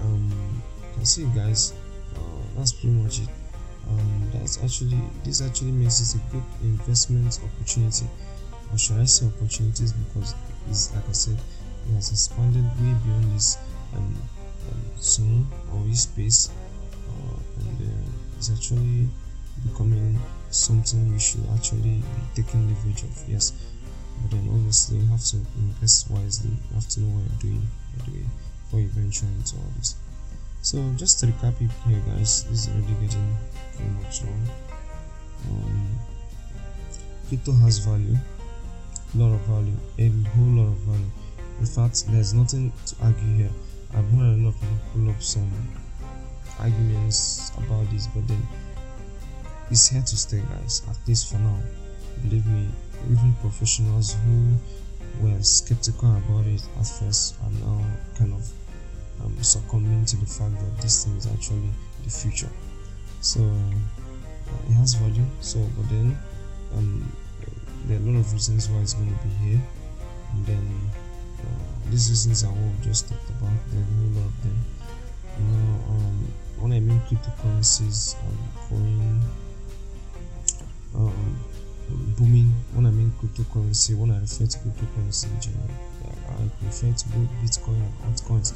um 0.00 0.62
can 0.94 1.04
see 1.04 1.26
guys 1.34 1.74
uh, 2.16 2.20
that's 2.56 2.72
pretty 2.72 2.96
much 2.96 3.20
it. 3.20 3.28
Um, 3.88 4.30
that's 4.32 4.62
actually 4.64 5.00
this 5.24 5.40
actually 5.40 5.72
makes 5.72 6.00
it 6.00 6.20
a 6.20 6.32
good 6.32 6.42
investment 6.62 7.38
opportunity 7.44 8.06
or 8.72 8.78
should 8.78 8.98
I 8.98 9.04
say 9.04 9.26
opportunities 9.26 9.92
because 9.92 10.34
it's 10.68 10.94
like 10.94 11.08
I 11.08 11.12
said, 11.12 11.38
it 11.88 11.94
has 11.94 12.10
expanded 12.10 12.64
way 12.64 12.94
beyond 13.04 13.32
this 13.32 13.58
um, 13.96 14.14
um, 14.72 14.82
zone 14.98 15.46
or 15.72 15.84
this 15.84 16.02
space, 16.02 16.50
it's 18.36 18.50
actually 18.50 19.08
becoming 19.64 20.18
something 20.50 21.12
you 21.12 21.18
should 21.18 21.44
actually 21.54 21.80
be 21.80 22.02
taking 22.34 22.68
leverage 22.68 23.02
of. 23.02 23.24
Yes, 23.28 23.52
but 24.22 24.30
then 24.30 24.48
obviously 24.50 24.98
you 24.98 25.06
have 25.08 25.24
to 25.24 25.36
invest 25.58 26.10
wisely. 26.10 26.50
You 26.50 26.74
have 26.74 26.88
to 26.88 27.00
know 27.00 27.16
what 27.16 27.24
you're 27.28 27.52
doing, 27.52 27.66
by 27.96 28.04
the 28.04 28.10
way, 28.12 28.26
before 28.64 28.80
you 28.80 28.88
venture 28.88 29.26
into 29.26 29.56
all 29.56 29.72
this. 29.78 29.96
So 30.62 30.82
just 30.96 31.20
to 31.20 31.26
recap 31.26 31.60
it 31.60 31.70
here, 31.86 32.02
guys, 32.06 32.44
this 32.44 32.66
is 32.66 32.68
already 32.68 32.94
getting 33.06 33.36
pretty 33.76 33.90
much 34.02 34.22
long. 34.24 34.48
Um, 35.50 35.98
crypto 37.28 37.52
has 37.52 37.78
value, 37.78 38.16
a 39.14 39.18
lot 39.18 39.32
of 39.32 39.40
value, 39.42 39.76
a 39.98 40.08
whole 40.30 40.64
lot 40.64 40.68
of 40.68 40.78
value. 40.78 41.10
In 41.60 41.66
fact, 41.66 42.04
there's 42.08 42.34
nothing 42.34 42.72
to 42.86 42.96
argue 43.02 43.36
here. 43.36 43.50
I've 43.94 44.08
heard 44.10 44.38
a 44.38 44.42
lot 44.42 44.48
of 44.48 44.60
people 44.60 44.78
pull 44.92 45.10
up 45.10 45.22
some 45.22 45.50
arguments 46.60 47.52
about 47.58 47.90
this, 47.90 48.06
but 48.08 48.26
then 48.28 48.42
it's 49.70 49.88
here 49.88 50.02
to 50.02 50.16
stay, 50.16 50.42
guys. 50.50 50.82
At 50.88 50.96
least 51.08 51.30
for 51.30 51.38
now. 51.38 51.58
Believe 52.22 52.46
me, 52.46 52.68
even 53.10 53.34
professionals 53.40 54.16
who 54.24 54.54
were 55.20 55.42
skeptical 55.42 56.16
about 56.16 56.46
it 56.46 56.62
at 56.78 56.86
first 56.86 57.36
are 57.42 57.50
now 57.66 57.84
kind 58.18 58.32
of 58.32 58.48
um, 59.24 59.36
succumbing 59.42 60.04
to 60.06 60.16
the 60.16 60.26
fact 60.26 60.54
that 60.58 60.82
this 60.82 61.04
thing 61.04 61.16
is 61.16 61.26
actually 61.26 61.70
the 62.04 62.10
future. 62.10 62.50
So 63.20 63.40
uh, 63.40 64.70
it 64.70 64.72
has 64.74 64.94
value. 64.94 65.26
So, 65.40 65.58
but 65.76 65.88
then 65.88 66.18
um, 66.74 67.12
there 67.86 67.98
are 67.98 68.00
a 68.00 68.04
lot 68.04 68.20
of 68.20 68.32
reasons 68.32 68.68
why 68.68 68.80
it's 68.80 68.94
going 68.94 69.08
to 69.08 69.24
be 69.26 69.34
here, 69.44 69.60
and 70.32 70.46
then 70.46 70.90
uh, 71.40 71.90
these 71.90 72.08
reasons 72.10 72.44
are 72.44 72.52
what 72.52 72.78
we 72.78 72.84
just 72.84 73.08
talked 73.08 73.28
about. 73.30 73.52
There 73.70 73.80
are 73.80 73.84
a 73.84 74.20
lot 74.20 74.26
of 74.26 74.42
them. 74.42 74.58
You 75.38 75.44
know, 75.44 75.84
um, 75.90 76.25
when 76.58 76.72
I 76.72 76.80
mean 76.80 77.00
cryptocurrencies, 77.08 78.16
um, 78.22 78.38
coin, 78.68 79.20
um, 80.94 81.36
booming. 82.16 82.52
When 82.74 82.86
I 82.86 82.90
mean 82.90 83.12
cryptocurrency, 83.20 83.96
when 83.96 84.10
I 84.10 84.20
refer 84.20 84.46
to 84.46 84.58
cryptocurrency 84.58 85.32
in 85.34 85.40
general, 85.40 85.70
I 86.28 86.48
prefer 86.62 86.92
to 86.92 87.08
both 87.08 87.30
Bitcoin 87.42 87.76
and 87.76 88.14
altcoins 88.14 88.54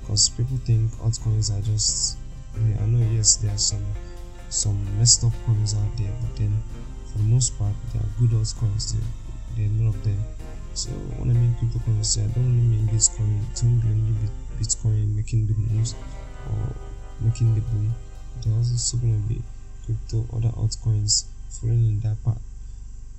because 0.00 0.28
people 0.30 0.56
think 0.64 0.90
altcoins 1.02 1.50
are 1.50 1.62
just. 1.62 2.18
I 2.54 2.84
know 2.84 3.04
yes, 3.12 3.36
there 3.36 3.52
are 3.52 3.58
some 3.58 3.84
some 4.50 4.78
messed 4.98 5.24
up 5.24 5.32
coins 5.46 5.74
out 5.74 5.96
there, 5.96 6.12
but 6.20 6.36
then 6.36 6.52
for 7.10 7.18
the 7.18 7.24
most 7.24 7.58
part, 7.58 7.74
there 7.92 8.02
are 8.02 8.12
good 8.20 8.30
altcoins. 8.30 8.92
There, 8.92 9.02
there 9.56 9.66
are 9.66 9.84
lot 9.84 9.94
of 9.94 10.04
them. 10.04 10.22
So 10.74 10.90
when 11.18 11.30
I 11.30 11.34
mean 11.34 11.56
cryptocurrency, 11.60 12.24
I 12.24 12.32
don't 12.32 12.44
only 12.44 12.76
mean 12.76 12.88
Bitcoin. 12.88 13.40
Only 13.62 14.28
Bitcoin 14.60 15.16
making 15.16 15.46
the 15.46 15.54
moves 15.54 15.94
or 16.48 16.74
making 17.20 17.54
the 17.54 17.60
boom. 17.60 17.94
There's 18.42 18.72
also 18.72 18.96
to 18.98 19.28
be 19.28 19.42
crypto, 19.84 20.26
other 20.34 20.48
altcoins 20.50 21.26
following 21.48 21.86
in 21.86 22.00
that 22.00 22.22
part. 22.24 22.38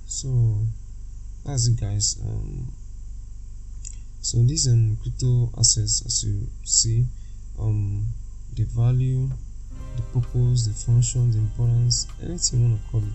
So 0.06 0.58
that's 1.44 1.66
it, 1.68 1.80
guys. 1.80 2.20
Um, 2.24 2.72
so 4.20 4.38
these 4.42 4.66
um 4.68 4.96
crypto 5.02 5.50
assets, 5.58 6.02
as 6.06 6.24
you 6.24 6.46
see, 6.64 7.04
um, 7.58 8.06
the 8.54 8.64
value, 8.64 9.28
the 9.96 10.02
purpose, 10.12 10.66
the 10.66 10.74
function, 10.74 11.30
the 11.30 11.38
importance, 11.38 12.06
anything 12.22 12.60
you 12.60 12.68
want 12.68 12.84
to 12.84 12.90
call 12.90 13.00
it. 13.00 13.12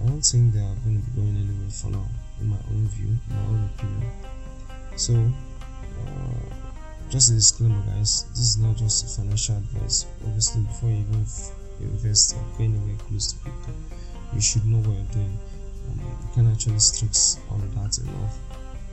I 0.00 0.06
don't 0.06 0.22
think 0.22 0.54
they 0.54 0.60
are 0.60 0.76
going 0.84 1.02
to 1.02 1.10
be 1.10 1.20
going 1.20 1.36
anywhere 1.36 1.70
for 1.70 1.90
now, 1.90 2.06
in 2.40 2.46
my 2.46 2.56
own 2.70 2.88
view, 2.88 3.16
my 3.28 3.42
own 3.50 3.70
opinion. 3.74 4.12
So, 4.96 5.14
uh, 6.06 6.47
just 7.08 7.30
a 7.30 7.34
disclaimer, 7.34 7.80
guys. 7.86 8.24
This 8.30 8.40
is 8.40 8.58
not 8.58 8.76
just 8.76 9.16
financial 9.16 9.56
advice. 9.56 10.06
Obviously, 10.24 10.62
before 10.62 10.90
you 10.90 11.04
even 11.08 11.26
invest 11.80 12.34
or 12.34 12.42
go 12.56 12.64
anywhere 12.64 12.96
close 13.08 13.32
to 13.32 13.38
crypto, 13.40 13.72
you 14.34 14.40
should 14.40 14.64
know 14.66 14.78
what 14.78 14.96
you're 14.96 15.12
doing. 15.12 15.38
Um, 15.88 16.00
you 16.00 16.28
can 16.34 16.52
actually 16.52 16.78
stress 16.78 17.38
on 17.50 17.60
that 17.76 17.98
enough. 17.98 18.38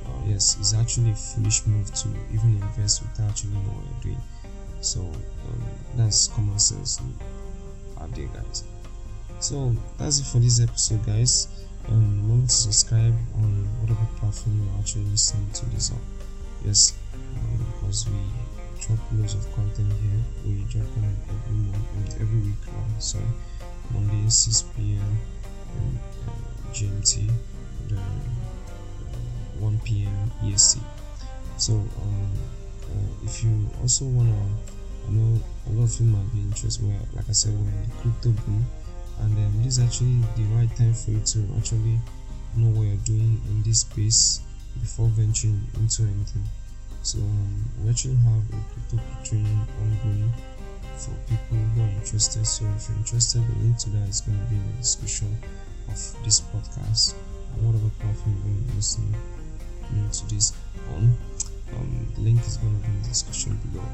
Uh, 0.05 0.09
yes, 0.27 0.57
it's 0.59 0.73
actually 0.73 1.11
a 1.11 1.15
foolish 1.15 1.65
move 1.65 1.93
to 1.93 2.07
even 2.31 2.61
invest 2.61 3.01
without 3.01 3.29
actually 3.29 3.51
knowing 3.51 3.65
what 3.67 3.85
you're 3.85 4.13
doing. 4.13 4.23
So 4.81 5.01
um, 5.01 5.63
that's 5.95 6.27
common 6.27 6.59
sense 6.59 7.01
out 7.99 8.13
there, 8.13 8.27
guys. 8.27 8.63
So 9.39 9.75
that's 9.97 10.19
it 10.19 10.25
for 10.25 10.39
this 10.39 10.61
episode, 10.61 11.05
guys. 11.05 11.47
Um, 11.89 12.21
remember 12.23 12.47
to 12.47 12.53
subscribe 12.53 13.13
on 13.35 13.67
whatever 13.81 14.05
platform 14.17 14.61
you're 14.63 14.79
actually 14.79 15.05
listening 15.05 15.49
to 15.53 15.65
this 15.67 15.91
on. 15.91 15.99
Yes, 16.63 16.97
um, 17.13 17.54
because 17.85 18.07
we 18.09 18.17
drop 18.81 18.99
loads 19.13 19.35
of 19.35 19.45
content 19.53 19.93
here. 20.01 20.19
We 20.43 20.63
drop 20.65 20.85
content 20.93 21.17
every 21.29 21.55
month, 21.55 22.21
every 22.21 22.39
week. 22.39 22.61
Uh, 22.67 22.99
sorry, 22.99 23.25
Monday 23.93 24.27
6 24.27 24.63
p.m. 24.75 25.17
And, 25.77 25.99
uh, 26.25 26.71
GMT, 26.73 27.29
and, 27.89 27.97
uh, 27.97 28.01
1 29.59 29.79
p.m. 29.85 30.31
EST. 30.43 30.81
So 31.57 31.73
um, 31.73 32.31
uh, 32.83 33.25
if 33.25 33.43
you 33.43 33.69
also 33.81 34.05
wanna, 34.05 34.35
I 35.07 35.11
know 35.11 35.39
a 35.67 35.69
lot 35.71 35.83
of 35.83 35.99
you 35.99 36.07
might 36.07 36.33
be 36.33 36.41
interested. 36.41 36.85
Where, 36.85 36.99
like 37.15 37.29
I 37.29 37.33
said, 37.33 37.53
we're 37.53 37.69
in 37.69 37.83
the 37.83 37.95
crypto 38.01 38.31
boom 38.45 38.65
and 39.21 39.37
um, 39.37 39.63
this 39.63 39.77
is 39.77 39.83
actually 39.85 40.19
the 40.35 40.43
right 40.55 40.75
time 40.75 40.93
for 40.93 41.11
you 41.11 41.19
to 41.19 41.47
actually 41.57 41.99
know 42.57 42.67
what 42.75 42.83
you're 42.83 43.05
doing 43.05 43.39
in 43.47 43.63
this 43.63 43.81
space 43.81 44.41
before 44.81 45.07
venturing 45.07 45.61
into 45.79 46.03
anything 46.03 46.43
so 47.05 47.19
we 47.83 47.89
actually 47.89 48.15
have 48.15 48.41
a 48.49 48.59
crypto 48.73 48.97
training 49.23 49.61
ongoing 49.79 50.33
for 50.97 51.11
people 51.29 51.57
who 51.57 51.83
are 51.83 51.93
interested 52.01 52.45
so 52.45 52.65
if 52.75 52.89
you're 52.89 52.97
interested 52.97 53.45
the 53.45 53.55
link 53.61 53.77
to 53.77 53.89
that 53.91 54.09
is 54.09 54.21
going 54.21 54.39
to 54.39 54.45
be 54.45 54.55
in 54.55 54.65
the 54.71 54.77
description 54.81 55.29
of 55.87 55.93
this 56.23 56.41
podcast 56.41 57.13
and 57.53 57.65
whatever 57.65 57.89
platform 57.99 58.33
you're 58.33 58.43
going 58.49 58.57
to 58.57 58.71
be 58.71 58.75
listening 58.75 59.15
to 60.11 60.25
this 60.33 60.53
on 60.95 61.13
um, 61.77 62.07
the 62.15 62.21
link 62.21 62.41
is 62.41 62.57
going 62.57 62.73
to 62.73 62.87
be 62.87 62.91
in 62.91 63.01
the 63.03 63.09
description 63.09 63.59
below 63.69 63.85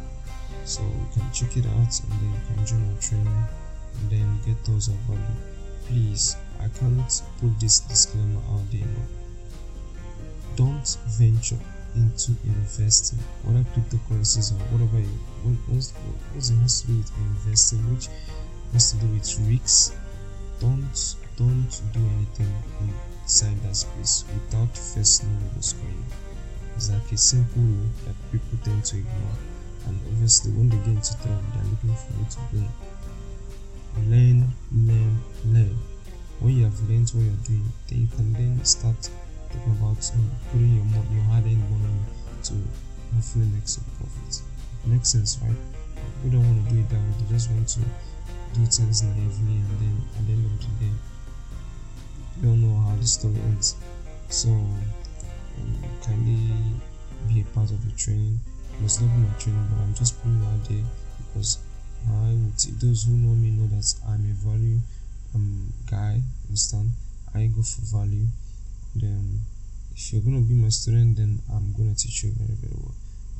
so 0.64 0.82
you 0.82 1.08
can 1.14 1.32
check 1.34 1.58
it 1.58 1.66
out 1.66 1.92
and 2.00 2.12
then 2.22 2.32
you 2.32 2.42
can 2.48 2.66
join 2.66 2.94
our 2.94 3.02
training 3.02 3.44
and 4.00 4.10
then 4.10 4.40
get 4.46 4.64
those 4.66 4.88
of 4.88 4.96
value. 5.10 5.22
Please, 5.88 6.38
I 6.60 6.68
can't 6.80 7.22
put 7.40 7.60
this 7.60 7.82
disclaimer 7.82 8.40
out 8.54 8.72
there. 8.72 8.88
Don't 10.56 10.98
venture 11.18 11.60
into 11.96 12.36
investing, 12.46 13.20
whether 13.44 13.64
cryptocurrencies 13.74 14.52
or 14.52 14.60
whatever 14.72 15.00
you 15.00 15.16
what, 15.44 15.58
what's, 15.68 15.92
what 15.92 16.38
it 16.38 16.62
has 16.62 16.82
to 16.82 16.88
do 16.88 16.98
with 16.98 17.12
investing, 17.18 17.80
which 17.94 18.08
has 18.74 18.92
to 18.92 18.98
do 18.98 19.08
with 19.14 19.28
risks. 19.48 19.96
Don't 20.60 21.16
don't 21.38 21.74
do 21.94 22.02
anything 22.18 22.54
inside 22.82 23.58
that 23.64 23.76
space 23.76 24.26
without 24.34 24.70
first 24.78 25.24
knowing 25.24 25.52
what's 25.56 25.74
going 25.74 25.92
on. 25.92 26.06
It's 26.76 26.90
like 26.90 27.12
a 27.12 27.18
simple 27.18 27.62
rule 27.62 27.90
that 28.06 28.16
people 28.32 28.58
tend 28.64 28.86
to 28.86 28.98
ignore, 28.98 29.38
and 29.88 30.00
obviously 30.08 30.52
when 30.54 30.70
they 30.70 30.78
get 30.78 31.02
into 31.02 31.14
trouble, 31.18 31.44
they're 31.56 31.70
looking 31.72 31.96
for 31.96 32.14
you 32.18 32.28
to 32.30 32.40
blame 32.54 32.72
learn 34.10 34.48
learn 34.72 35.20
learn 35.46 35.78
when 36.40 36.58
you 36.58 36.64
have 36.64 36.90
learned 36.90 37.10
what 37.10 37.24
you're 37.24 37.44
doing 37.46 37.72
then 37.90 38.02
you 38.02 38.08
can 38.16 38.34
then 38.34 38.64
start 38.64 39.10
talking 39.52 39.76
about 39.78 40.00
um, 40.16 40.32
putting 40.52 40.76
your 40.76 40.86
money 40.86 41.08
your 41.14 41.24
hard-earned 41.30 41.64
money 41.70 42.00
to 42.44 42.54
hopefully 43.14 43.46
make 43.54 43.68
some 43.68 43.86
profits. 44.00 44.44
Makes 44.86 45.10
sense 45.10 45.38
right? 45.44 45.56
We 46.24 46.32
don't 46.32 46.44
want 46.44 46.68
to 46.68 46.74
do 46.74 46.80
it 46.82 46.90
that 46.90 46.98
way. 46.98 47.14
They 47.20 47.34
just 47.36 47.52
want 47.52 47.68
to 47.68 47.80
do 48.56 48.66
things 48.66 49.04
naively 49.04 49.62
and 49.62 49.80
then 49.80 49.96
at 50.18 50.28
the 50.28 50.34
end 50.34 50.46
of 50.46 50.60
the 50.60 50.86
day 50.86 50.96
you 52.38 52.48
don't 52.48 52.62
know 52.62 52.80
how 52.82 52.96
the 52.96 53.06
story 53.06 53.36
ends. 53.52 53.76
So 54.30 54.50
um, 54.50 55.84
kindly 56.04 56.56
be 57.28 57.42
a 57.42 57.46
part 57.54 57.70
of 57.72 57.80
the 57.86 57.92
training? 57.96 58.40
Must 58.82 59.02
not 59.02 59.12
be 59.14 59.22
my 59.22 59.34
training 59.38 59.68
but 59.70 59.84
i'm 59.84 59.94
just 59.94 60.18
putting 60.24 60.42
out 60.42 60.64
there 60.68 60.84
because 61.28 61.60
I 62.10 62.34
would 62.34 62.58
those 62.82 63.04
who 63.04 63.14
know 63.14 63.36
me 63.36 63.52
know 63.52 63.68
that 63.78 63.94
I'm 64.08 64.26
a 64.26 64.34
value 64.34 64.80
um 65.36 65.72
guy, 65.90 66.20
understand? 66.48 66.90
I 67.34 67.46
go 67.48 67.62
for 67.62 67.82
value. 67.98 68.26
Then 68.96 69.40
if 69.96 70.14
you're 70.14 70.22
gonna 70.22 70.42
be 70.42 70.54
my 70.54 70.70
student 70.70 71.18
then 71.18 71.40
I'm 71.52 71.74
gonna 71.74 71.96
teach 71.96 72.24
you 72.24 72.32
very 72.38 72.56
very 72.62 72.74
well. 72.80 72.96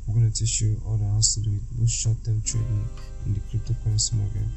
I'm 0.06 0.14
gonna 0.14 0.30
teach 0.30 0.60
you 0.60 0.80
all 0.86 0.96
that 0.96 1.12
has 1.14 1.34
to 1.34 1.40
do 1.40 1.50
with 1.50 1.78
both 1.78 1.90
short 1.90 2.16
term 2.24 2.42
trading 2.44 2.88
in 3.26 3.34
the 3.34 3.40
cryptocurrency 3.50 4.14
market 4.14 4.48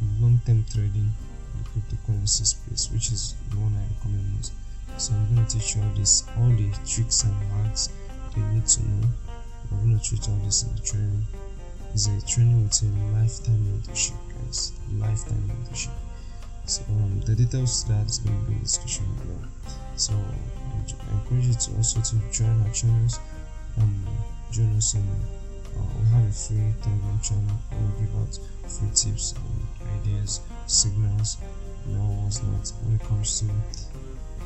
and 0.00 0.20
long 0.20 0.40
term 0.46 0.64
trading 0.72 1.12
in 1.12 1.56
the 1.62 1.68
cryptocurrency 1.70 2.46
space, 2.46 2.90
which 2.92 3.12
is 3.12 3.34
the 3.50 3.56
one 3.56 3.74
I 3.74 3.84
recommend 3.94 4.34
most. 4.36 4.52
So 4.98 5.14
I'm 5.14 5.34
gonna 5.34 5.46
teach 5.48 5.76
you 5.76 5.82
all 5.82 5.94
this 5.96 6.24
all 6.36 6.50
the 6.50 6.70
tricks 6.86 7.24
and 7.24 7.34
hacks 7.52 7.90
they 8.34 8.42
need 8.52 8.66
to 8.66 8.84
know. 8.84 9.08
I'm 9.70 9.90
gonna 9.90 10.02
treat 10.02 10.28
all 10.28 10.40
this 10.44 10.64
in 10.64 10.74
the 10.74 10.82
training 10.82 11.24
is 11.94 12.06
a 12.06 12.26
training 12.26 12.62
with 12.62 12.82
a 12.82 12.86
lifetime 13.18 13.58
mentorship, 13.66 14.16
guys. 14.30 14.72
Lifetime 14.92 15.42
mentorship. 15.48 15.90
So 16.66 16.82
um, 16.88 17.20
the 17.20 17.34
details 17.34 17.82
to 17.82 17.92
that 17.92 18.06
is 18.06 18.18
going 18.18 18.38
to 18.38 18.46
be 18.46 18.52
in 18.52 18.58
the 18.58 18.64
description 18.64 19.06
below. 19.16 19.48
So 20.00 20.14
I 20.14 21.12
encourage 21.12 21.44
you 21.44 21.52
to 21.52 21.76
also 21.76 22.00
to 22.00 22.16
join 22.32 22.56
our 22.64 22.72
channels. 22.72 23.20
Um, 23.76 24.06
join 24.50 24.74
us 24.76 24.94
on. 24.94 25.04
Uh, 25.76 25.84
we 26.00 26.08
have 26.08 26.24
a 26.24 26.32
free 26.32 26.72
Telegram 26.80 27.20
channel. 27.20 27.60
We'll 27.70 28.00
give 28.00 28.16
out 28.16 28.32
free 28.64 28.88
tips 28.94 29.34
and 29.36 30.00
ideas, 30.00 30.40
signals, 30.66 31.36
and 31.84 32.00
all 32.00 32.30
when 32.32 32.96
it 32.96 33.02
comes 33.02 33.40
to 33.40 33.46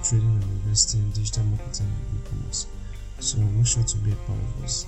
trading 0.02 0.26
and 0.26 0.42
investing, 0.42 1.08
digital 1.10 1.44
marketing, 1.44 1.86
and 1.86 2.20
e-commerce. 2.20 2.66
So 3.20 3.38
make 3.38 3.64
sure 3.68 3.84
to 3.84 3.96
be 3.98 4.10
a 4.10 4.16
part 4.26 4.40
of 4.40 4.64
us. 4.64 4.86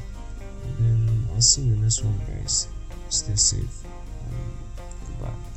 And 0.64 1.09
then 1.09 1.29
I'll 1.33 1.40
see 1.40 1.62
you 1.62 1.74
in 1.74 1.79
the 1.79 1.83
next 1.83 2.02
one, 2.02 2.18
guys. 2.26 2.66
Stay 3.09 3.37
safe. 3.37 3.85
And 4.26 4.35
goodbye. 5.07 5.55